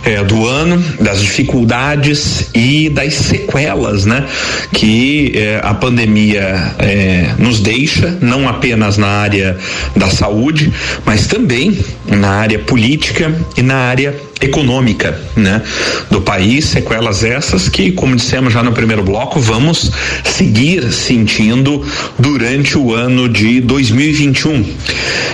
eh, 0.04 0.22
do 0.24 0.46
ano, 0.46 0.82
das 1.00 1.20
dificuldades 1.20 2.50
e 2.54 2.88
das 2.88 3.14
sequelas, 3.14 4.04
né? 4.04 4.24
Que 4.72 5.32
eh, 5.34 5.60
a 5.62 5.74
pandemia 5.74 6.74
eh, 6.78 7.30
nos 7.38 7.60
deixa, 7.60 8.16
não 8.20 8.48
apenas 8.48 8.96
na 8.96 9.08
área 9.08 9.56
da 9.96 10.10
saúde, 10.10 10.72
mas 11.04 11.26
também 11.26 11.76
na 12.06 12.30
área 12.30 12.58
política 12.58 13.34
e 13.56 13.62
na 13.62 13.76
área 13.76 14.14
econômica, 14.40 15.18
né, 15.34 15.62
do 16.10 16.20
país, 16.20 16.66
sequelas 16.66 17.24
essas 17.24 17.68
que, 17.68 17.92
como 17.92 18.14
dissemos 18.14 18.52
já 18.52 18.62
no 18.62 18.72
primeiro 18.72 19.02
bloco, 19.02 19.40
vamos 19.40 19.90
seguir 20.24 20.92
sentindo 20.92 21.82
durante 22.18 22.76
o 22.76 22.94
ano 22.94 23.28
de 23.28 23.60
2021. 23.60 24.64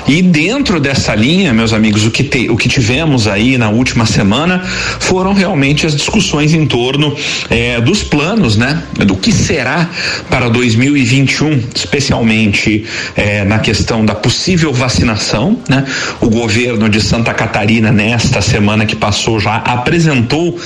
E 0.09 0.23
dentro 0.23 0.81
dessa 0.81 1.15
linha, 1.15 1.53
meus 1.53 1.73
amigos, 1.73 2.07
o 2.07 2.11
que 2.11 2.25
te, 2.25 2.49
o 2.49 2.57
que 2.57 2.69
tivemos 2.69 3.27
aí 3.27 3.57
na 3.59 3.71
última 3.71 4.07
semana 4.07 4.61
foram 5.01 5.33
realmente 5.33 5.87
as 5.87 5.95
discussões 5.95 6.55
em 6.55 6.67
torno 6.67 7.17
eh, 7.51 7.81
dos 7.81 8.03
planos, 8.03 8.57
né, 8.57 8.83
do 9.07 9.17
que 9.17 9.33
será 9.33 9.89
para 10.29 10.49
2021, 10.49 11.63
especialmente 11.75 12.85
eh, 13.17 13.45
na 13.45 13.59
questão 13.59 14.05
da 14.05 14.15
possível 14.15 14.73
vacinação, 14.73 15.59
né? 15.69 15.85
O 16.21 16.29
governo 16.29 16.89
de 16.89 17.01
Santa 17.01 17.33
Catarina 17.35 17.91
nesta 17.91 18.41
semana 18.41 18.87
que 18.87 18.92
passou 18.97 19.39
já 19.41 19.57
apresentou 19.57 20.59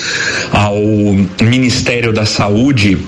ao 0.52 0.76
Ministério 1.42 2.12
da 2.12 2.24
Saúde 2.24 2.98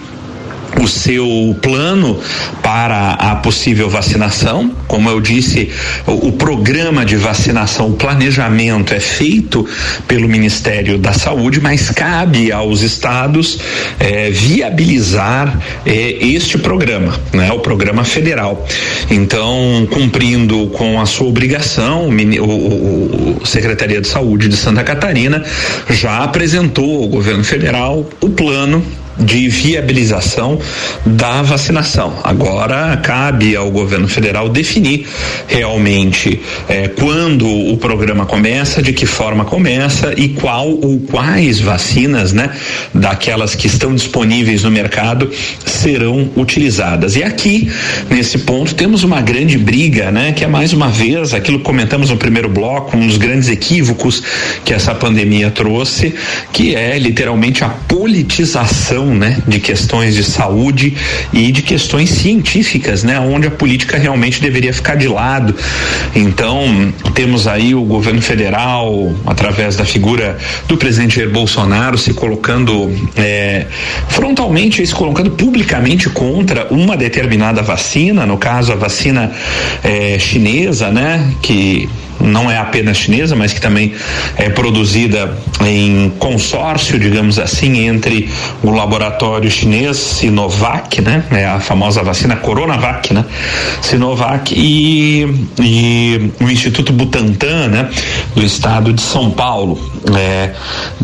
o 0.81 0.87
seu 0.87 1.57
plano 1.63 2.21
para 2.63 3.13
a 3.13 3.37
possível 3.37 3.89
vacinação. 3.89 4.71
Como 4.87 5.09
eu 5.09 5.21
disse, 5.21 5.71
o, 6.07 6.29
o, 6.29 6.33
programa 6.33 7.05
de 7.05 7.17
vacinação, 7.17 7.89
o 7.91 7.93
planejamento 7.95 8.95
é 8.95 9.01
feito 9.01 9.67
pelo 10.07 10.29
Ministério 10.29 10.99
da 10.99 11.13
Saúde, 11.13 11.61
mas 11.61 11.91
cabe 11.91 12.53
aos 12.53 12.83
estados 12.83 13.59
eh, 13.99 14.31
viabilizar 14.31 15.59
eh, 15.85 16.17
este 16.21 16.59
programa, 16.59 17.19
né? 17.33 17.51
O 17.53 17.61
programa 17.61 18.05
federal. 18.05 18.67
Então, 19.11 19.89
cumprindo 19.91 20.69
com 20.69 21.01
a 21.01 21.07
sua 21.07 21.27
obrigação, 21.29 22.09
o, 22.09 22.45
o, 22.45 23.39
o 23.43 23.47
Secretaria 23.47 24.01
de 24.01 24.09
Saúde 24.09 24.49
de 24.49 24.57
Santa 24.57 24.85
Catarina 24.85 25.43
já 25.91 26.25
apresentou 26.25 27.03
ao 27.03 27.09
governo 27.09 27.45
federal 27.45 28.09
o 28.21 28.29
plano 28.31 28.83
de 29.19 29.49
viabilização 29.49 30.59
da 31.05 31.43
vacinação. 31.43 32.15
Agora 32.23 32.97
cabe 32.99 33.57
ao 33.57 33.71
governo 33.71 34.09
federal 34.09 34.49
definir 34.49 35.07
realmente 35.47 36.41
eh, 36.69 36.89
quando 36.89 37.49
o 37.49 37.77
programa 37.77 38.27
começa, 38.27 38.83
de 38.83 38.93
que 38.93 39.07
forma 39.07 39.45
começa 39.45 40.15
e 40.17 40.29
qual 40.29 40.69
ou 40.69 41.01
quais 41.01 41.61
vacinas, 41.61 42.33
né, 42.33 42.51
daquelas 42.95 43.55
que 43.55 43.67
estão 43.67 43.95
disponíveis 43.95 44.63
no 44.63 44.71
mercado 44.71 45.31
serão 45.65 46.31
utilizadas. 46.37 47.17
E 47.17 47.23
aqui 47.23 47.71
nesse 48.11 48.39
ponto 48.39 48.75
temos 48.75 49.05
uma 49.05 49.21
grande 49.21 49.59
briga, 49.59 50.11
né, 50.11 50.33
que 50.33 50.45
é 50.45 50.49
mais 50.49 50.73
uma 50.73 50.89
vez 50.89 51.35
aquilo 51.35 51.59
que 51.59 51.65
comentamos 51.65 52.11
no 52.11 52.17
primeiro 52.17 52.49
bloco, 52.49 52.97
um 52.97 53.07
dos 53.07 53.17
grandes 53.17 53.49
equívocos 53.49 54.23
que 54.65 54.73
essa 54.73 54.95
pandemia 54.95 55.51
trouxe, 55.51 56.15
que 56.53 56.75
é 56.75 56.99
literalmente 56.99 57.65
a 57.65 57.69
politização 57.69 59.08
né, 59.15 59.38
de 59.47 59.61
questões 59.61 60.15
de 60.15 60.25
saúde 60.25 60.97
e 61.33 61.50
de 61.50 61.62
questões 61.62 62.11
científicas, 62.11 63.03
né, 63.03 63.19
onde 63.21 63.47
a 63.47 63.50
política 63.50 63.97
realmente 63.97 64.41
deveria 64.41 64.73
ficar 64.73 64.97
de 64.97 65.09
lado. 65.09 65.55
Então, 66.15 66.93
temos 67.15 67.47
aí 67.47 67.75
o 67.75 67.83
governo 67.83 68.23
federal, 68.23 69.15
através 69.27 69.77
da 69.77 69.85
figura 69.85 70.38
do 70.67 70.77
presidente 70.77 71.17
Jair 71.17 71.31
Bolsonaro, 71.31 71.99
se 71.99 72.12
colocando 72.15 72.91
é, 73.17 73.67
frontalmente, 74.09 74.87
se 74.87 74.95
colocando 74.95 75.31
publicamente 75.31 76.09
contra 76.11 76.67
uma 76.71 76.97
determinada 76.97 77.62
vacina, 77.62 78.27
no 78.27 78.38
caso 78.38 78.73
a 78.73 78.77
vacina 78.77 79.33
é, 79.83 80.19
chinesa, 80.19 80.91
né, 80.91 81.33
que 81.43 81.88
não 82.21 82.51
é 82.51 82.59
apenas 82.59 82.97
chinesa, 82.97 83.37
mas 83.37 83.53
que 83.53 83.61
também 83.61 83.95
é 84.37 84.49
produzida 84.49 85.37
em 85.65 86.11
consórcio, 86.19 86.99
digamos 86.99 87.39
assim, 87.39 87.87
entre 87.87 88.29
o 88.62 88.71
laboratório 88.71 89.51
chinês 89.51 89.97
Sinovac, 89.97 91.01
né? 91.01 91.25
É 91.31 91.47
a 91.47 91.61
famosa 91.61 92.03
vacina 92.03 92.37
Coronavac, 92.37 93.12
né? 93.12 93.25
Sinovac 93.81 94.55
e, 94.55 95.27
e 95.61 96.31
o 96.40 96.51
Instituto 96.51 96.92
Butantan, 96.92 97.69
né? 97.69 97.88
Do 98.35 98.45
estado 98.45 98.92
de 98.92 99.01
São 99.01 99.31
Paulo. 99.31 99.79
É, 100.16 100.55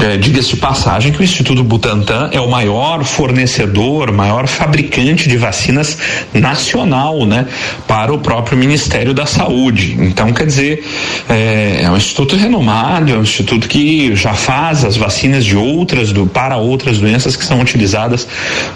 é, 0.01 0.17
Diga-se 0.17 0.51
de 0.51 0.57
passagem 0.57 1.13
que 1.13 1.21
o 1.21 1.25
Instituto 1.25 1.63
Butantan 1.63 2.31
é 2.33 2.41
o 2.41 2.51
maior 2.51 3.05
fornecedor, 3.05 4.13
maior 4.13 4.47
fabricante 4.47 5.29
de 5.29 5.37
vacinas 5.37 5.99
nacional, 6.33 7.25
né? 7.27 7.47
Para 7.87 8.13
o 8.13 8.19
próprio 8.19 8.57
Ministério 8.57 9.13
da 9.15 9.27
Saúde. 9.27 9.97
Então, 9.99 10.33
quer 10.33 10.47
dizer, 10.47 10.85
é, 11.29 11.83
é, 11.83 11.91
um 11.91 11.97
instituto 11.97 12.37
renomado, 12.37 13.13
é 13.13 13.17
um 13.17 13.23
instituto 13.23 13.69
que 13.69 14.15
já 14.15 14.35
faz 14.35 14.85
as 14.85 14.97
vacinas 14.97 15.45
de 15.45 15.57
outras, 15.57 16.13
do, 16.13 16.27
para 16.27 16.57
outras 16.57 16.99
doenças 16.99 17.37
que 17.37 17.45
são 17.45 17.61
utilizadas 17.61 18.27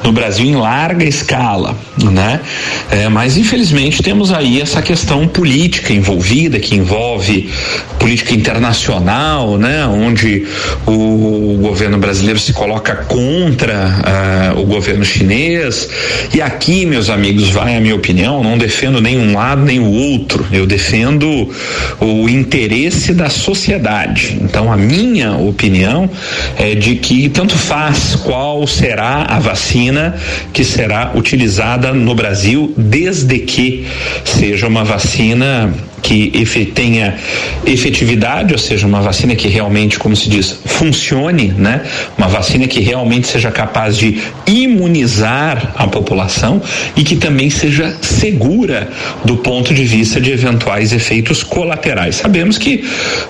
no 0.02 0.12
Brasil 0.12 0.46
em 0.46 0.56
larga 0.56 1.04
escala, 1.04 1.76
né? 2.02 2.40
É, 2.90 3.08
mas 3.08 3.36
infelizmente 3.36 4.02
temos 4.02 4.32
aí 4.32 4.60
essa 4.60 4.80
questão 4.82 5.26
política 5.26 5.92
envolvida, 5.92 6.58
que 6.58 6.74
envolve 6.74 7.50
política 7.98 8.34
internacional, 8.34 9.58
né? 9.58 9.86
Onde 9.86 10.46
o 10.86 11.58
governo 11.60 11.98
brasileiro 11.98 12.38
se 12.38 12.52
coloca 12.52 12.96
contra 12.96 14.54
uh, 14.54 14.60
o 14.60 14.64
governo 14.64 15.04
chinês. 15.04 15.88
E 16.32 16.40
aqui, 16.40 16.86
meus 16.86 17.10
amigos, 17.10 17.50
vai 17.50 17.76
a 17.76 17.80
minha 17.80 17.94
opinião, 17.94 18.42
não 18.42 18.56
defendo 18.56 19.00
nem 19.00 19.18
um 19.18 19.34
lado 19.34 19.62
nem 19.62 19.78
o 19.78 19.90
outro. 19.90 20.46
Eu 20.52 20.66
defendo 20.66 21.50
o 22.00 22.17
o 22.22 22.28
interesse 22.28 23.12
da 23.12 23.28
sociedade. 23.28 24.38
Então, 24.40 24.72
a 24.72 24.76
minha 24.76 25.36
opinião 25.36 26.08
é 26.56 26.74
de 26.74 26.96
que 26.96 27.28
tanto 27.28 27.56
faz 27.56 28.16
qual 28.16 28.66
será 28.66 29.24
a 29.28 29.38
vacina 29.38 30.16
que 30.52 30.64
será 30.64 31.12
utilizada 31.14 31.92
no 31.92 32.14
Brasil, 32.14 32.72
desde 32.76 33.38
que 33.38 33.86
seja 34.24 34.66
uma 34.66 34.84
vacina 34.84 35.72
que 36.02 36.30
tenha 36.74 37.16
efetividade, 37.66 38.52
ou 38.52 38.58
seja, 38.58 38.86
uma 38.86 39.00
vacina 39.00 39.34
que 39.34 39.48
realmente, 39.48 39.98
como 39.98 40.16
se 40.16 40.28
diz, 40.28 40.58
funcione, 40.64 41.54
né? 41.56 41.82
Uma 42.16 42.28
vacina 42.28 42.66
que 42.66 42.80
realmente 42.80 43.26
seja 43.28 43.50
capaz 43.50 43.96
de 43.96 44.18
imunizar 44.46 45.72
a 45.76 45.86
população 45.86 46.60
e 46.96 47.02
que 47.02 47.16
também 47.16 47.50
seja 47.50 47.96
segura 48.00 48.88
do 49.24 49.36
ponto 49.38 49.74
de 49.74 49.84
vista 49.84 50.20
de 50.20 50.30
eventuais 50.30 50.92
efeitos 50.92 51.42
colaterais. 51.42 52.16
Sabemos 52.16 52.58
que 52.58 52.84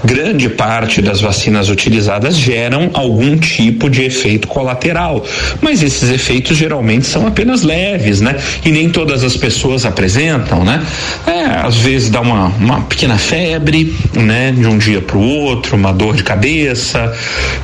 grande 0.04 0.48
parte 0.48 1.00
das 1.00 1.20
vacinas 1.20 1.68
utilizadas 1.68 2.36
geram 2.36 2.90
algum 2.94 3.36
tipo 3.36 3.88
de 3.88 4.02
efeito 4.02 4.48
colateral, 4.48 5.24
mas 5.60 5.82
esses 5.82 6.10
efeitos 6.10 6.56
geralmente 6.56 7.06
são 7.06 7.26
apenas 7.26 7.62
leves, 7.62 8.20
né? 8.20 8.36
E 8.64 8.70
nem 8.70 8.88
todas 8.88 9.24
as 9.24 9.36
pessoas 9.36 9.84
apresentam, 9.84 10.64
né? 10.64 10.84
É, 11.26 11.66
às 11.66 11.76
vezes 11.76 12.10
dá 12.10 12.20
uma 12.20 12.48
uma 12.58 12.82
pequena 12.82 13.16
febre, 13.16 13.94
né, 14.14 14.52
de 14.52 14.66
um 14.66 14.78
dia 14.78 15.00
para 15.00 15.16
o 15.16 15.22
outro, 15.22 15.76
uma 15.76 15.92
dor 15.92 16.16
de 16.16 16.22
cabeça, 16.22 17.16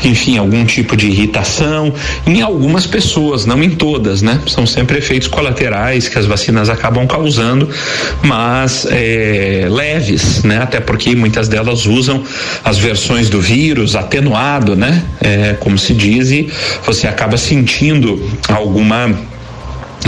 enfim, 0.03 0.39
algum 0.39 0.65
tipo 0.65 0.97
de 0.97 1.07
irritação. 1.07 1.93
Em 2.27 2.43
algumas 2.43 2.87
pessoas, 2.87 3.45
não 3.45 3.63
em 3.63 3.71
todas, 3.71 4.23
né? 4.23 4.41
São 4.47 4.67
sempre 4.67 4.99
efeitos 4.99 5.29
colaterais 5.29 6.09
que 6.09 6.19
as 6.19 6.27
vacinas 6.27 6.69
acabam 6.69 7.07
causando, 7.07 7.69
mas 8.23 8.87
é, 8.91 9.67
leves, 9.69 10.43
né? 10.43 10.59
Até 10.63 10.81
porque 10.81 11.15
muitas 11.15 11.49
delas 11.49 11.87
usam 11.87 12.23
as 12.63 12.79
versões 12.79 13.29
do 13.29 13.41
vírus 13.41 13.97
atenuado, 13.97 14.77
né? 14.77 15.03
É, 15.21 15.57
como 15.59 15.79
se 15.79 15.93
diz, 15.93 16.31
e 16.31 16.49
você 16.85 17.07
acaba 17.07 17.37
sentindo 17.37 18.23
alguma 18.49 19.34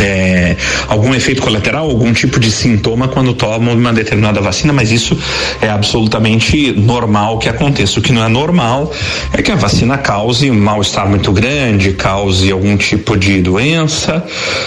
é, 0.01 0.57
algum 0.89 1.15
efeito 1.15 1.43
colateral, 1.43 1.89
algum 1.89 2.13
tipo 2.13 2.39
de 2.39 2.51
sintoma 2.51 3.09
quando 3.09 3.33
toma 3.35 3.73
uma 3.73 3.93
determinada 3.93 4.41
vacina, 4.41 4.73
mas 4.73 4.93
isso 4.93 5.19
é 5.61 5.69
absolutamente 5.69 6.73
normal 6.73 7.39
que 7.39 7.49
aconteça. 7.49 7.99
O 7.99 8.03
que 8.03 8.13
não 8.13 8.25
é 8.25 8.29
normal 8.29 8.93
é 9.33 9.43
que 9.43 9.51
a 9.51 9.55
vacina 9.55 9.99
cause 9.99 10.51
um 10.51 10.59
mal-estar 10.59 11.09
muito 11.09 11.33
grande, 11.33 11.93
cause 11.93 12.51
algum 12.51 12.77
tipo 12.77 13.17
de 13.17 13.41
doença, 13.41 14.25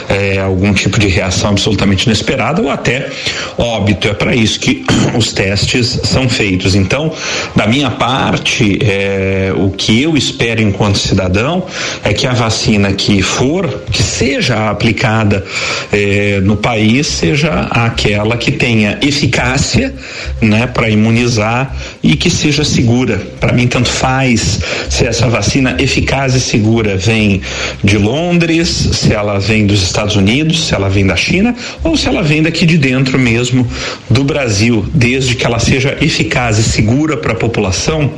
é, 0.08 0.40
algum 0.40 0.74
tipo 0.74 1.00
de 1.00 1.08
reação 1.08 1.52
absolutamente 1.52 2.06
inesperada 2.06 2.62
ou 2.62 2.70
até 2.70 3.10
óbito. 3.58 4.08
É 4.08 4.14
para 4.14 4.36
isso 4.36 4.60
que 4.60 4.84
os 5.16 5.32
testes 5.32 6.00
são 6.04 6.28
feitos. 6.28 6.76
Então, 6.76 7.12
da 7.56 7.68
minha 7.68 7.92
parte, 7.92 8.80
é, 8.82 9.54
o 9.56 9.70
que 9.70 10.02
eu 10.02 10.18
espero 10.18 10.62
enquanto 10.62 10.98
cidadão 10.98 11.66
é 12.04 12.14
que 12.14 12.26
a 12.26 12.34
vacina 12.34 12.94
que 12.94 13.22
for, 13.22 13.84
que 13.92 14.02
seja 14.02 14.70
aplicada 14.70 15.19
eh, 15.92 16.40
no 16.44 16.58
país 16.58 17.08
seja 17.08 17.68
aquela 17.72 18.38
que 18.38 18.52
tenha 18.52 18.98
eficácia, 19.02 19.94
né, 20.42 20.68
para 20.68 20.90
imunizar 20.90 21.76
e 22.02 22.16
que 22.16 22.30
seja 22.30 22.64
segura. 22.64 23.22
Para 23.40 23.54
mim 23.54 23.68
tanto 23.68 23.90
faz 23.90 24.60
se 24.90 25.06
essa 25.06 25.28
vacina 25.28 25.76
eficaz 25.80 26.36
e 26.36 26.40
segura 26.40 26.98
vem 26.98 27.42
de 27.84 27.98
Londres, 27.98 28.70
se 28.70 29.14
ela 29.14 29.40
vem 29.40 29.66
dos 29.66 29.82
Estados 29.82 30.16
Unidos, 30.16 30.68
se 30.68 30.74
ela 30.74 30.90
vem 30.90 31.06
da 31.06 31.16
China 31.16 31.56
ou 31.84 31.98
se 31.98 32.08
ela 32.08 32.22
vem 32.22 32.42
daqui 32.42 32.66
de 32.66 32.78
dentro 32.78 33.18
mesmo 33.18 33.68
do 34.10 34.24
Brasil, 34.24 34.86
desde 34.94 35.36
que 35.36 35.46
ela 35.46 35.60
seja 35.60 35.98
eficaz 36.02 36.58
e 36.58 36.64
segura 36.64 37.18
para 37.18 37.34
a 37.34 37.36
população, 37.36 38.12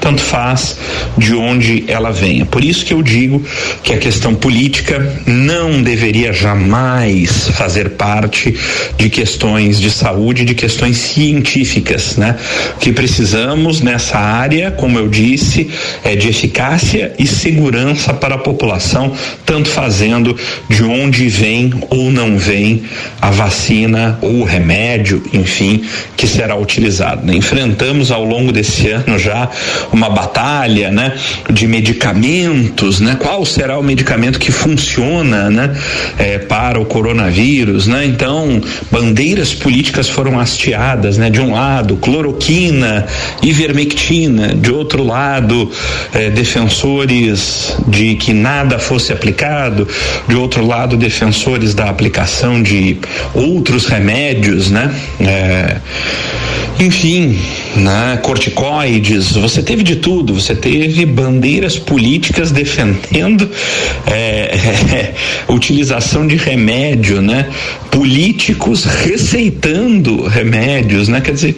tanto 0.00 0.22
faz 0.22 0.78
de 1.16 1.34
onde 1.34 1.84
ela 1.88 2.10
venha. 2.10 2.46
Por 2.46 2.64
isso 2.64 2.84
que 2.84 2.94
eu 2.94 3.02
digo 3.02 3.42
que 3.82 3.92
a 3.92 3.98
questão 3.98 4.34
política 4.34 5.22
não 5.26 5.82
deveria 5.82 6.32
já 6.32 6.47
jamais 6.48 7.48
fazer 7.48 7.90
parte 7.90 8.56
de 8.96 9.10
questões 9.10 9.78
de 9.78 9.90
saúde, 9.90 10.46
de 10.46 10.54
questões 10.54 10.96
científicas, 10.96 12.16
né? 12.16 12.36
O 12.76 12.78
que 12.78 12.90
precisamos 12.90 13.82
nessa 13.82 14.18
área, 14.18 14.70
como 14.70 14.98
eu 14.98 15.08
disse, 15.08 15.68
é 16.02 16.16
de 16.16 16.28
eficácia 16.28 17.12
e 17.18 17.26
segurança 17.26 18.14
para 18.14 18.36
a 18.36 18.38
população, 18.38 19.12
tanto 19.44 19.68
fazendo 19.68 20.34
de 20.70 20.82
onde 20.82 21.28
vem 21.28 21.70
ou 21.90 22.10
não 22.10 22.38
vem 22.38 22.82
a 23.20 23.30
vacina 23.30 24.18
ou 24.22 24.40
o 24.40 24.44
remédio, 24.44 25.22
enfim, 25.34 25.82
que 26.16 26.26
será 26.26 26.56
utilizado. 26.56 27.26
Né? 27.26 27.34
Enfrentamos 27.34 28.10
ao 28.10 28.24
longo 28.24 28.52
desse 28.52 28.88
ano 28.88 29.18
já 29.18 29.50
uma 29.92 30.08
batalha, 30.08 30.90
né, 30.90 31.14
de 31.50 31.66
medicamentos, 31.66 33.00
né? 33.00 33.16
Qual 33.18 33.44
será 33.44 33.78
o 33.78 33.82
medicamento 33.82 34.38
que 34.38 34.50
funciona, 34.50 35.50
né? 35.50 35.76
É, 36.18 36.37
para 36.38 36.80
o 36.80 36.84
coronavírus, 36.84 37.86
né? 37.86 38.04
Então, 38.04 38.60
bandeiras 38.90 39.54
políticas 39.54 40.08
foram 40.08 40.38
hasteadas, 40.38 41.18
né? 41.18 41.30
De 41.30 41.40
um 41.40 41.52
lado, 41.52 41.96
cloroquina, 41.96 43.06
ivermectina, 43.42 44.54
de 44.54 44.70
outro 44.70 45.02
lado, 45.02 45.70
eh, 46.14 46.30
defensores 46.30 47.76
de 47.86 48.14
que 48.14 48.32
nada 48.32 48.78
fosse 48.78 49.12
aplicado, 49.12 49.86
de 50.26 50.36
outro 50.36 50.66
lado, 50.66 50.96
defensores 50.96 51.74
da 51.74 51.88
aplicação 51.88 52.62
de 52.62 52.98
outros 53.34 53.86
remédios, 53.86 54.70
né? 54.70 54.94
Eh, 55.20 55.76
enfim, 56.80 57.38
né, 57.76 58.18
corticoides, 58.22 59.32
você 59.32 59.62
teve 59.62 59.82
de 59.82 59.96
tudo, 59.96 60.34
você 60.34 60.54
teve 60.54 61.04
bandeiras 61.06 61.78
políticas 61.78 62.50
defendendo 62.50 63.48
é, 64.06 64.54
é, 64.94 65.14
utilização 65.48 66.26
de 66.26 66.36
remédio, 66.36 67.20
né? 67.20 67.48
Políticos 67.90 68.84
receitando 68.84 70.26
remédios, 70.26 71.08
né? 71.08 71.20
Quer 71.20 71.32
dizer, 71.32 71.56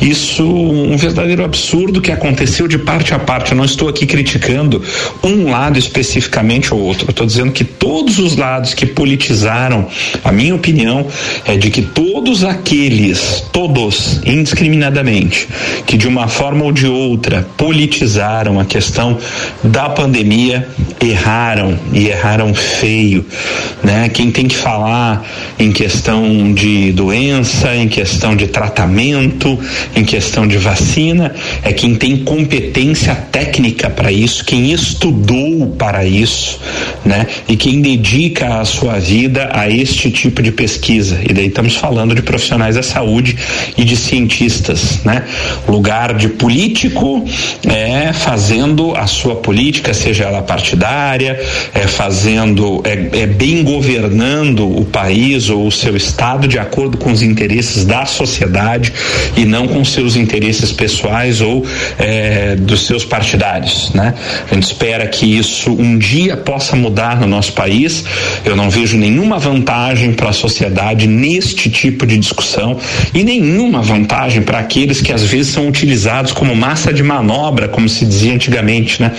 isso 0.00 0.44
um 0.44 0.96
verdadeiro 0.96 1.44
absurdo 1.44 2.00
que 2.00 2.10
aconteceu 2.10 2.66
de 2.66 2.78
parte 2.78 3.14
a 3.14 3.18
parte. 3.18 3.52
Eu 3.52 3.58
não 3.58 3.64
estou 3.64 3.88
aqui 3.88 4.06
criticando 4.06 4.82
um 5.22 5.50
lado 5.50 5.78
especificamente 5.78 6.72
ou 6.72 6.80
outro. 6.80 7.10
Estou 7.10 7.26
dizendo 7.26 7.52
que 7.52 7.64
todos 7.64 8.18
os 8.18 8.36
lados 8.36 8.74
que 8.74 8.86
politizaram, 8.86 9.86
a 10.24 10.32
minha 10.32 10.54
opinião 10.54 11.06
é 11.46 11.56
de 11.56 11.70
que 11.70 11.82
todos 11.82 12.44
aqueles, 12.44 13.44
todos, 13.52 14.20
indiscriminadamente, 14.42 15.48
que 15.86 15.96
de 15.96 16.06
uma 16.06 16.28
forma 16.28 16.64
ou 16.64 16.72
de 16.72 16.86
outra 16.86 17.46
politizaram 17.56 18.60
a 18.60 18.64
questão 18.64 19.16
da 19.62 19.88
pandemia, 19.88 20.68
erraram 21.00 21.78
e 21.92 22.08
erraram 22.08 22.52
feio, 22.54 23.24
né? 23.82 24.08
Quem 24.08 24.30
tem 24.30 24.46
que 24.46 24.56
falar 24.56 25.24
em 25.58 25.72
questão 25.72 26.52
de 26.52 26.92
doença, 26.92 27.74
em 27.74 27.88
questão 27.88 28.36
de 28.36 28.46
tratamento, 28.46 29.58
em 29.94 30.04
questão 30.04 30.46
de 30.46 30.58
vacina, 30.58 31.34
é 31.62 31.72
quem 31.72 31.94
tem 31.94 32.18
competência 32.18 33.14
técnica 33.14 33.88
para 33.88 34.12
isso, 34.12 34.44
quem 34.44 34.72
estudou 34.72 35.68
para 35.78 36.04
isso, 36.04 36.60
né? 37.04 37.26
E 37.48 37.56
quem 37.56 37.80
dedica 37.80 38.60
a 38.60 38.64
sua 38.64 38.98
vida 38.98 39.50
a 39.52 39.70
este 39.70 40.10
tipo 40.10 40.42
de 40.42 40.52
pesquisa. 40.52 41.20
E 41.28 41.32
daí 41.32 41.46
estamos 41.46 41.76
falando 41.76 42.14
de 42.14 42.22
profissionais 42.22 42.74
da 42.74 42.82
saúde 42.82 43.36
e 43.76 43.84
de 43.84 43.96
cientistas, 43.96 44.31
né? 45.04 45.24
Lugar 45.68 46.14
de 46.14 46.28
político 46.28 47.24
é 47.68 48.12
fazendo 48.12 48.94
a 48.96 49.06
sua 49.06 49.36
política, 49.36 49.92
seja 49.92 50.24
ela 50.24 50.42
partidária, 50.42 51.38
é 51.74 51.86
fazendo, 51.86 52.82
é, 52.84 53.22
é 53.22 53.26
bem 53.26 53.62
governando 53.62 54.66
o 54.68 54.84
país 54.84 55.50
ou 55.50 55.66
o 55.66 55.72
seu 55.72 55.96
estado 55.96 56.48
de 56.48 56.58
acordo 56.58 56.96
com 56.96 57.12
os 57.12 57.22
interesses 57.22 57.84
da 57.84 58.06
sociedade 58.06 58.92
e 59.36 59.44
não 59.44 59.68
com 59.68 59.84
seus 59.84 60.16
interesses 60.16 60.72
pessoais 60.72 61.40
ou 61.40 61.64
é, 61.98 62.56
dos 62.56 62.86
seus 62.86 63.04
partidários, 63.04 63.92
né? 63.94 64.14
A 64.50 64.54
gente 64.54 64.64
espera 64.64 65.06
que 65.06 65.26
isso 65.26 65.70
um 65.70 65.98
dia 65.98 66.36
possa 66.36 66.74
mudar 66.76 67.20
no 67.20 67.26
nosso 67.26 67.52
país. 67.52 68.04
Eu 68.44 68.56
não 68.56 68.70
vejo 68.70 68.96
nenhuma 68.96 69.38
vantagem 69.38 70.12
para 70.12 70.30
a 70.30 70.32
sociedade 70.32 71.06
neste 71.06 71.70
tipo 71.70 72.06
de 72.06 72.16
discussão 72.16 72.78
e 73.14 73.22
nenhuma 73.22 73.82
vantagem 73.82 74.21
para 74.42 74.58
aqueles 74.58 75.00
que 75.00 75.12
às 75.12 75.22
vezes 75.24 75.52
são 75.52 75.68
utilizados 75.68 76.32
como 76.32 76.54
massa 76.54 76.92
de 76.92 77.02
manobra, 77.02 77.68
como 77.68 77.88
se 77.88 78.04
dizia 78.04 78.32
antigamente, 78.32 79.00
né? 79.02 79.12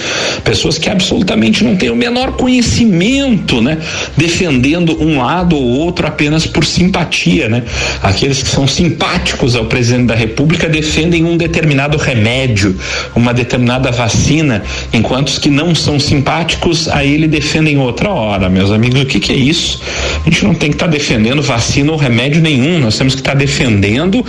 Pessoas 0.44 0.78
que 0.78 0.90
absolutamente 0.90 1.64
não 1.64 1.76
têm 1.76 1.90
o 1.90 1.96
menor 1.96 2.34
conhecimento, 2.34 3.62
né? 3.62 3.78
Defendendo 4.16 5.02
um 5.02 5.20
lado 5.20 5.56
ou 5.56 5.64
outro 5.64 6.08
apenas 6.08 6.46
por 6.46 6.66
simpatia, 6.66 7.50
né? 7.50 7.64
Aqueles 8.02 8.42
que 8.42 8.50
são 8.50 8.68
simpáticos 8.68 9.56
ao 9.56 9.66
presidente 9.66 10.08
da 10.08 10.16
República 10.16 10.70
defendem 10.70 11.26
um 11.26 11.38
determinado 11.38 11.98
remédio, 11.98 12.78
uma 13.16 13.34
determinada 13.34 13.92
vacina, 13.92 14.64
enquanto 14.92 15.28
os 15.28 15.38
que 15.38 15.50
não 15.50 15.76
são 15.76 16.00
simpáticos 16.00 16.88
a 16.88 17.04
ele 17.04 17.28
defendem 17.28 17.78
outra 17.78 18.10
hora, 18.10 18.50
meus 18.50 18.72
amigos. 18.72 19.02
O 19.02 19.06
que, 19.06 19.20
que 19.20 19.32
é 19.32 19.36
isso? 19.36 19.82
A 20.26 20.30
gente 20.30 20.46
não 20.46 20.54
tem 20.54 20.70
que 20.70 20.76
estar 20.76 20.86
tá 20.86 20.92
defendendo 20.92 21.42
vacina 21.42 21.92
ou 21.92 21.98
remédio 21.98 22.42
nenhum. 22.42 22.80
Nós 22.80 22.98
temos 22.98 23.16
que 23.16 23.22
estar 23.22 23.32
tá 23.32 23.38
defendendo 23.38 24.26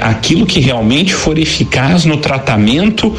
aquilo 0.00 0.46
que 0.46 0.60
realmente 0.60 1.14
for 1.14 1.38
eficaz 1.38 2.04
no 2.04 2.16
tratamento 2.16 3.14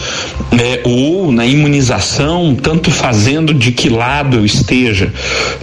é, 0.51 0.81
ou 0.83 1.31
na 1.31 1.45
imunização, 1.45 2.55
tanto 2.55 2.91
fazendo 2.91 3.53
de 3.53 3.71
que 3.71 3.89
lado 3.89 4.37
eu 4.37 4.45
esteja, 4.45 5.13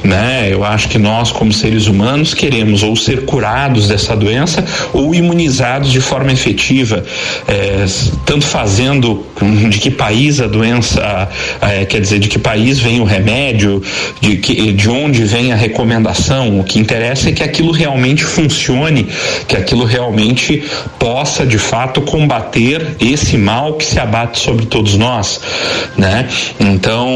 né? 0.05 0.49
Eu 0.51 0.65
acho 0.65 0.89
que 0.89 0.99
nós, 0.99 1.31
como 1.31 1.53
seres 1.53 1.87
humanos, 1.87 2.35
queremos 2.35 2.83
ou 2.83 2.95
ser 2.97 3.25
curados 3.25 3.89
dessa 3.89 4.17
doença 4.17 4.65
ou 4.93 5.15
imunizados 5.15 5.91
de 5.91 6.01
forma 6.01 6.33
efetiva, 6.33 7.05
é, 7.49 7.85
tanto 8.25 8.47
fazendo 8.47 9.27
de 9.69 9.79
que 9.79 9.91
país 9.91 10.41
a 10.41 10.47
doença, 10.47 11.29
é, 11.61 11.85
quer 11.85 12.01
dizer, 12.01 12.19
de 12.19 12.29
que 12.29 12.39
país 12.39 12.79
vem 12.79 13.01
o 13.01 13.05
remédio, 13.05 13.83
de, 14.21 14.37
que, 14.37 14.73
de 14.73 14.89
onde 14.89 15.25
vem 15.25 15.53
a 15.53 15.57
recomendação. 15.57 16.59
O 16.61 16.65
que 16.65 16.79
interessa 16.79 17.29
é 17.29 17.33
que 17.33 17.43
aquilo 17.43 17.73
realmente 17.73 18.25
funcione, 18.25 19.07
que 19.47 19.57
aquilo 19.57 19.85
realmente 19.85 20.63
possa 21.07 21.47
de 21.47 21.57
fato 21.57 22.01
combater 22.01 22.97
esse 22.99 23.39
mal 23.39 23.75
que 23.75 23.85
se 23.85 24.01
abate 24.01 24.41
sobre 24.41 24.67
todos 24.67 24.97
nós, 24.97 25.41
né? 25.97 26.27
Então, 26.59 27.09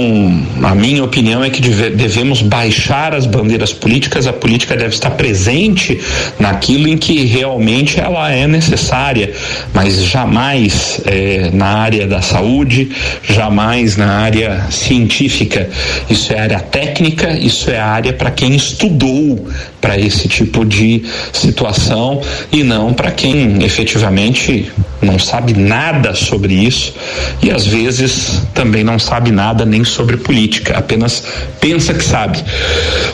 a 0.63 0.77
minha 0.77 1.03
opinião 1.03 1.43
é 1.43 1.51
que 1.51 1.61
devemos 1.61 2.41
baixar 2.41 3.17
as 3.17 3.27
bandeiras 3.27 3.73
políticas, 3.73 4.29
a 4.29 4.33
política 4.33 4.77
deve 4.77 4.95
estar 4.95 5.11
presente 5.11 6.01
naquilo 6.39 6.87
em 6.87 6.97
que 6.97 7.25
realmente 7.25 7.99
ela 7.99 8.31
é 8.31 8.47
necessária, 8.47 9.33
mas 9.75 10.05
jamais 10.05 11.01
é, 11.05 11.51
na 11.53 11.67
área 11.67 12.07
da 12.07 12.23
saúde, 12.23 12.93
jamais 13.25 13.97
na 13.97 14.19
área 14.19 14.67
científica. 14.71 15.69
Isso 16.09 16.33
é 16.33 16.39
área 16.39 16.61
técnica, 16.61 17.33
isso 17.33 17.69
é 17.69 17.81
área 17.81 18.13
para 18.13 18.31
quem 18.31 18.55
estudou 18.55 19.49
para 19.81 19.99
esse 19.99 20.29
tipo 20.29 20.65
de 20.65 21.03
situação 21.33 22.21
e 22.53 22.63
não 22.63 22.93
para 22.93 23.11
quem 23.11 23.63
efetivamente 23.63 24.71
não 25.03 25.19
sabe 25.19 25.55
nada 25.55 26.15
sobre 26.15 26.55
isso 26.55 26.95
e 27.43 27.51
às 27.51 27.67
vezes 27.67 28.43
também 28.55 28.85
não 28.85 28.99
sabe 28.99 29.31
nada 29.31 29.65
nem 29.65 29.85
sobre 29.85 30.17
política, 30.17 30.77
apenas 30.77 31.23
pensa 31.61 31.95
que 31.95 32.05
sabe. 32.05 32.43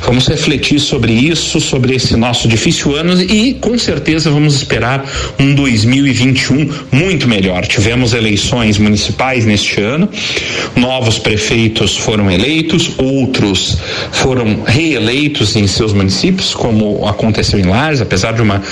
Vamos 0.05 0.27
refletir 0.27 0.81
sobre 0.81 1.13
isso, 1.13 1.61
sobre 1.61 1.95
esse 1.95 2.17
nosso 2.17 2.49
difícil 2.49 2.95
ano 2.95 3.21
e 3.21 3.55
com 3.55 3.79
certeza 3.79 4.31
vamos 4.31 4.55
esperar 4.55 5.05
um 5.39 5.55
2021 5.55 6.69
muito 6.91 7.29
melhor. 7.29 7.67
Tivemos 7.67 8.15
eleições 8.15 8.79
municipais 8.79 9.45
neste 9.45 9.81
ano, 9.81 10.09
novos 10.75 11.19
prefeitos 11.19 11.97
foram 11.97 12.31
eleitos, 12.31 12.93
outros 12.99 13.79
foram 14.13 14.63
reeleitos 14.65 15.57
em 15.57 15.67
seus 15.67 15.93
municípios, 15.93 16.55
como 16.55 17.07
aconteceu 17.07 17.59
em 17.59 17.65
Lares, 17.65 18.01
apesar 18.01 18.33
de 18.33 18.43
uma 18.43 18.63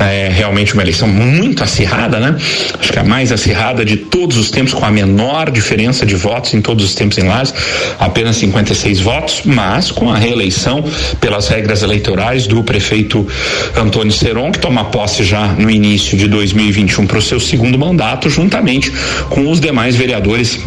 é, 0.00 0.28
realmente 0.32 0.74
uma 0.74 0.82
eleição 0.82 1.08
muito 1.08 1.62
acirrada, 1.62 2.18
né? 2.18 2.36
Acho 2.78 2.92
que 2.92 2.98
a 2.98 3.04
mais 3.04 3.32
acirrada 3.32 3.84
de 3.84 3.96
todos 3.96 4.36
os 4.36 4.50
tempos, 4.50 4.74
com 4.74 4.84
a 4.84 4.90
menor 4.90 5.50
diferença 5.50 6.04
de 6.04 6.14
votos 6.14 6.54
em 6.54 6.60
todos 6.60 6.84
os 6.84 6.94
tempos 6.94 7.18
em 7.18 7.24
Lares, 7.24 7.52
apenas 7.98 8.36
56 8.36 9.00
votos, 9.00 9.42
mas 9.44 9.90
com 9.90 10.10
a 10.10 10.16
reeleição 10.16 10.84
pelas 11.20 11.48
regras 11.48 11.82
eleitorais 11.82 12.46
do 12.46 12.62
prefeito 12.62 13.26
Antônio 13.76 14.12
Seron, 14.12 14.52
que 14.52 14.58
toma 14.58 14.84
posse 14.86 15.24
já 15.24 15.48
no 15.48 15.70
início 15.70 16.16
de 16.16 16.28
2021 16.28 17.06
para 17.06 17.18
o 17.18 17.22
seu 17.22 17.40
segundo 17.40 17.78
mandato, 17.78 18.28
juntamente 18.30 18.92
com 19.28 19.50
os 19.50 19.60
demais 19.60 19.96
vereadores 19.96 20.60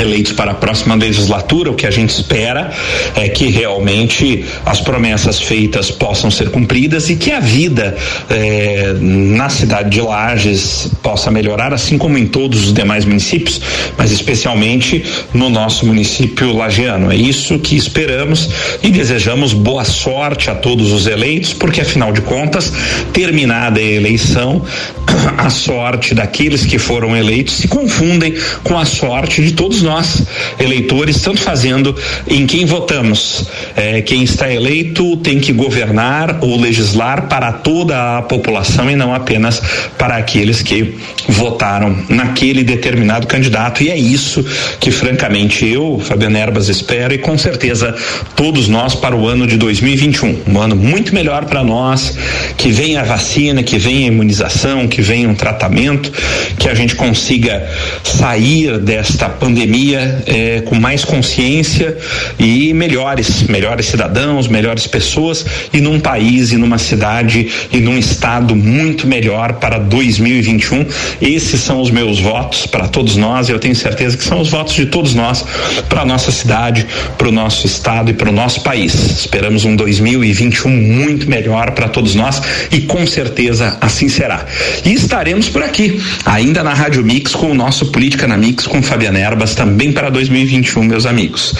eleitos 0.00 0.32
para 0.32 0.52
a 0.52 0.54
próxima 0.54 0.94
legislatura, 0.94 1.70
o 1.70 1.74
que 1.74 1.86
a 1.86 1.90
gente 1.90 2.10
espera 2.10 2.70
é 3.14 3.28
que 3.28 3.48
realmente 3.48 4.44
as 4.64 4.80
promessas 4.80 5.40
feitas 5.40 5.90
possam 5.90 6.30
ser 6.30 6.50
cumpridas 6.50 7.08
e 7.10 7.16
que 7.16 7.32
a 7.32 7.40
vida 7.40 7.96
eh, 8.28 8.94
na 9.00 9.48
cidade 9.48 9.90
de 9.90 10.00
Lages 10.00 10.90
possa 11.02 11.30
melhorar, 11.30 11.72
assim 11.72 11.98
como 11.98 12.18
em 12.18 12.26
todos 12.26 12.66
os 12.66 12.72
demais 12.72 13.04
municípios, 13.04 13.60
mas 13.96 14.12
especialmente 14.12 15.04
no 15.32 15.48
nosso 15.48 15.86
município 15.86 16.52
lagiano. 16.56 17.12
É 17.12 17.16
isso 17.16 17.58
que 17.58 17.76
esperamos 17.76 18.50
e 18.82 18.90
desejamos 18.90 19.52
boa 19.52 19.84
sorte 19.84 20.50
a 20.50 20.54
todos 20.54 20.92
os 20.92 21.06
eleitos, 21.06 21.52
porque 21.52 21.80
afinal 21.80 22.12
de 22.12 22.20
contas, 22.20 22.72
terminada 23.12 23.80
a 23.80 23.82
eleição, 23.82 24.62
a 25.38 25.50
sorte 25.50 26.14
daqueles 26.14 26.64
que 26.64 26.78
foram 26.78 27.16
eleitos 27.16 27.54
se 27.54 27.68
confundem 27.68 28.34
com 28.62 28.78
a 28.78 28.84
sorte 28.84 29.42
de 29.42 29.52
todos 29.52 29.82
nós, 29.86 30.22
eleitores, 30.58 31.20
tanto 31.22 31.40
fazendo 31.40 31.96
em 32.28 32.46
quem 32.46 32.66
votamos. 32.66 33.46
É, 33.74 34.02
quem 34.02 34.22
está 34.22 34.52
eleito 34.52 35.16
tem 35.18 35.38
que 35.38 35.52
governar 35.52 36.38
ou 36.42 36.60
legislar 36.60 37.28
para 37.28 37.52
toda 37.52 38.18
a 38.18 38.22
população 38.22 38.90
e 38.90 38.96
não 38.96 39.14
apenas 39.14 39.62
para 39.96 40.16
aqueles 40.16 40.60
que 40.60 40.98
votaram 41.28 42.04
naquele 42.08 42.62
determinado 42.62 43.26
candidato. 43.26 43.82
E 43.82 43.90
é 43.90 43.96
isso 43.96 44.44
que, 44.80 44.90
francamente, 44.90 45.66
eu, 45.66 46.00
Fabiano 46.04 46.36
Erbas, 46.36 46.68
espero 46.68 47.14
e 47.14 47.18
com 47.18 47.38
certeza 47.38 47.94
todos 48.34 48.68
nós 48.68 48.94
para 48.94 49.14
o 49.16 49.26
ano 49.26 49.46
de 49.46 49.56
2021. 49.56 50.42
Um 50.48 50.60
ano 50.60 50.76
muito 50.76 51.14
melhor 51.14 51.44
para 51.44 51.62
nós, 51.62 52.16
que 52.56 52.70
venha 52.70 53.00
a 53.00 53.04
vacina, 53.04 53.62
que 53.62 53.78
venha 53.78 54.10
a 54.10 54.12
imunização, 54.12 54.88
que 54.88 55.00
venha 55.00 55.28
um 55.28 55.34
tratamento, 55.34 56.12
que 56.58 56.68
a 56.68 56.74
gente 56.74 56.96
consiga 56.96 57.68
sair 58.02 58.78
desta 58.78 59.28
pandemia 59.28 59.75
eh, 59.94 60.62
com 60.64 60.74
mais 60.74 61.04
consciência 61.04 61.96
e 62.38 62.72
melhores, 62.72 63.42
melhores 63.44 63.86
cidadãos, 63.86 64.48
melhores 64.48 64.86
pessoas 64.86 65.44
e 65.72 65.80
num 65.80 66.00
país 66.00 66.52
e 66.52 66.56
numa 66.56 66.78
cidade 66.78 67.48
e 67.70 67.78
num 67.78 67.98
estado 67.98 68.56
muito 68.56 69.06
melhor 69.06 69.54
para 69.54 69.78
2021. 69.78 70.86
Esses 71.20 71.60
são 71.60 71.80
os 71.80 71.90
meus 71.90 72.18
votos 72.18 72.66
para 72.66 72.88
todos 72.88 73.16
nós 73.16 73.48
e 73.48 73.52
eu 73.52 73.58
tenho 73.58 73.76
certeza 73.76 74.16
que 74.16 74.24
são 74.24 74.40
os 74.40 74.50
votos 74.50 74.74
de 74.74 74.86
todos 74.86 75.14
nós 75.14 75.44
para 75.88 76.04
nossa 76.04 76.32
cidade, 76.32 76.86
para 77.16 77.28
o 77.28 77.32
nosso 77.32 77.66
estado 77.66 78.10
e 78.10 78.14
para 78.14 78.28
o 78.28 78.32
nosso 78.32 78.62
país. 78.62 78.94
Esperamos 78.94 79.64
um 79.64 79.76
2021 79.76 80.70
muito 80.70 81.28
melhor 81.28 81.72
para 81.72 81.88
todos 81.88 82.14
nós 82.14 82.40
e 82.72 82.80
com 82.80 83.06
certeza 83.06 83.76
assim 83.80 84.08
será. 84.08 84.44
E 84.84 84.92
estaremos 84.92 85.48
por 85.48 85.62
aqui, 85.62 86.00
ainda 86.24 86.62
na 86.62 86.72
Rádio 86.72 87.04
Mix, 87.04 87.34
com 87.34 87.50
o 87.50 87.54
nosso 87.54 87.86
Política 87.86 88.26
na 88.26 88.36
Mix, 88.36 88.66
com 88.66 88.82
Fabiana 88.82 89.18
Erbas, 89.18 89.54
também 89.54 89.65
para 89.92 90.10
2021, 90.10 90.84
meus 90.84 91.06
amigos. 91.06 91.54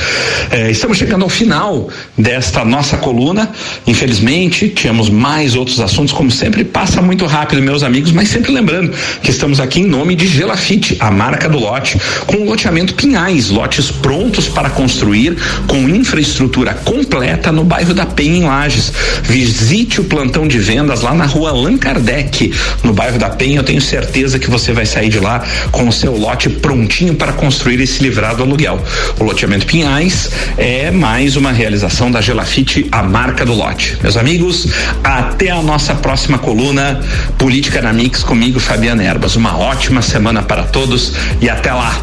É, 0.50 0.70
estamos 0.70 0.98
chegando 0.98 1.22
ao 1.22 1.28
final 1.28 1.88
desta 2.16 2.64
nossa 2.64 2.96
coluna. 2.96 3.50
Infelizmente, 3.86 4.68
tínhamos 4.68 5.08
mais 5.08 5.54
outros 5.54 5.80
assuntos, 5.80 6.12
como 6.12 6.30
sempre, 6.30 6.64
passa 6.64 7.00
muito 7.02 7.26
rápido, 7.26 7.62
meus 7.62 7.82
amigos, 7.82 8.12
mas 8.12 8.28
sempre 8.28 8.52
lembrando 8.52 8.92
que 9.22 9.30
estamos 9.30 9.58
aqui 9.58 9.80
em 9.80 9.86
nome 9.86 10.14
de 10.14 10.26
Gelafite, 10.26 10.96
a 11.00 11.10
marca 11.10 11.48
do 11.48 11.58
lote, 11.58 11.98
com 12.26 12.36
o 12.36 12.44
loteamento 12.44 12.94
Pinhais, 12.94 13.50
lotes 13.50 13.90
prontos 13.90 14.48
para 14.48 14.70
construir, 14.70 15.36
com 15.66 15.88
infraestrutura 15.88 16.74
completa 16.74 17.50
no 17.50 17.64
bairro 17.64 17.94
da 17.94 18.06
Penha, 18.06 18.36
em 18.36 18.44
Lages. 18.44 18.92
Visite 19.22 20.00
o 20.00 20.04
plantão 20.04 20.46
de 20.46 20.58
vendas 20.58 21.02
lá 21.02 21.14
na 21.14 21.26
rua 21.26 21.50
Allan 21.50 21.76
Kardec, 21.76 22.52
no 22.82 22.92
bairro 22.92 23.18
da 23.18 23.30
Penha. 23.30 23.60
Eu 23.60 23.64
tenho 23.64 23.80
certeza 23.80 24.38
que 24.38 24.50
você 24.50 24.72
vai 24.72 24.84
sair 24.84 25.08
de 25.08 25.18
lá 25.18 25.44
com 25.70 25.88
o 25.88 25.92
seu 25.92 26.16
lote 26.16 26.48
prontinho 26.48 27.14
para 27.14 27.32
construir 27.32 27.80
se 27.86 28.02
livrar 28.02 28.36
do 28.36 28.42
aluguel. 28.42 28.82
O 29.18 29.24
loteamento 29.24 29.66
Pinhais 29.66 30.30
é 30.56 30.90
mais 30.90 31.36
uma 31.36 31.52
realização 31.52 32.10
da 32.10 32.20
Gelafite, 32.20 32.88
a 32.90 33.02
marca 33.02 33.44
do 33.44 33.54
lote. 33.54 33.96
Meus 34.02 34.16
amigos, 34.16 34.68
até 35.02 35.50
a 35.50 35.62
nossa 35.62 35.94
próxima 35.94 36.38
coluna 36.38 37.00
Política 37.38 37.80
na 37.80 37.92
Mix 37.92 38.22
comigo, 38.22 38.58
Fabiana 38.58 39.02
Erbas. 39.02 39.36
Uma 39.36 39.56
ótima 39.56 40.02
semana 40.02 40.42
para 40.42 40.64
todos 40.64 41.12
e 41.40 41.48
até 41.48 41.72
lá. 41.72 42.00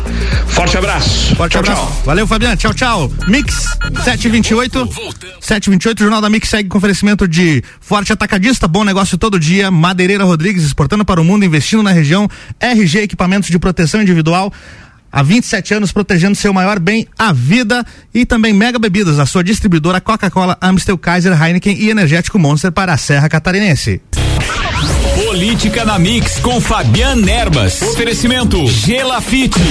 Forte 0.48 0.78
abraço. 0.78 1.36
Forte 1.36 1.54
tchau, 1.54 1.62
abraço. 1.62 1.82
tchau. 1.82 2.02
Valeu, 2.06 2.28
Fabiano. 2.28 2.56
Tchau, 2.56 2.74
tchau. 2.74 3.12
Mix 3.28 3.66
728. 4.04 4.88
728, 5.40 6.00
o 6.00 6.04
Jornal 6.04 6.22
da 6.22 6.30
Mix 6.30 6.50
segue 6.50 6.70
com 6.70 6.78
oferecimento 6.78 7.28
de 7.28 7.64
Forte 7.82 8.14
Atacadista, 8.14 8.68
bom 8.68 8.84
negócio 8.84 9.18
todo 9.18 9.40
dia. 9.40 9.70
Madeireira 9.70 10.24
Rodrigues, 10.24 10.64
exportando 10.64 11.04
para 11.04 11.20
o 11.20 11.24
mundo, 11.24 11.44
investindo 11.44 11.84
na 11.84 11.92
região. 11.92 12.30
RG 12.60 13.00
Equipamentos 13.00 13.50
de 13.50 13.60
Proteção 13.60 14.02
Individual. 14.02 14.54
Há 15.16 15.22
27 15.22 15.76
anos 15.76 15.92
protegendo 15.92 16.36
seu 16.36 16.52
maior 16.52 16.80
bem, 16.80 17.08
a 17.16 17.32
vida. 17.32 17.86
E 18.12 18.26
também 18.26 18.52
Mega 18.52 18.80
Bebidas, 18.80 19.20
a 19.20 19.28
sua 19.28 19.44
distribuidora 19.44 20.02
Coca-Cola, 20.02 20.58
Amstel, 20.60 20.98
Kaiser, 20.98 21.40
Heineken 21.40 21.78
e 21.78 21.92
Energético 21.92 22.40
Monster 22.40 22.72
para 22.72 22.94
a 22.94 22.98
Serra 22.98 23.30
Catarinense. 23.30 24.02
Política 25.24 25.86
na 25.86 26.00
Mix 26.00 26.40
com 26.40 26.60
Fabian 26.60 27.24
Erbas. 27.28 27.80
Oferecimento 27.84 28.66
Gelafite. 28.66 29.62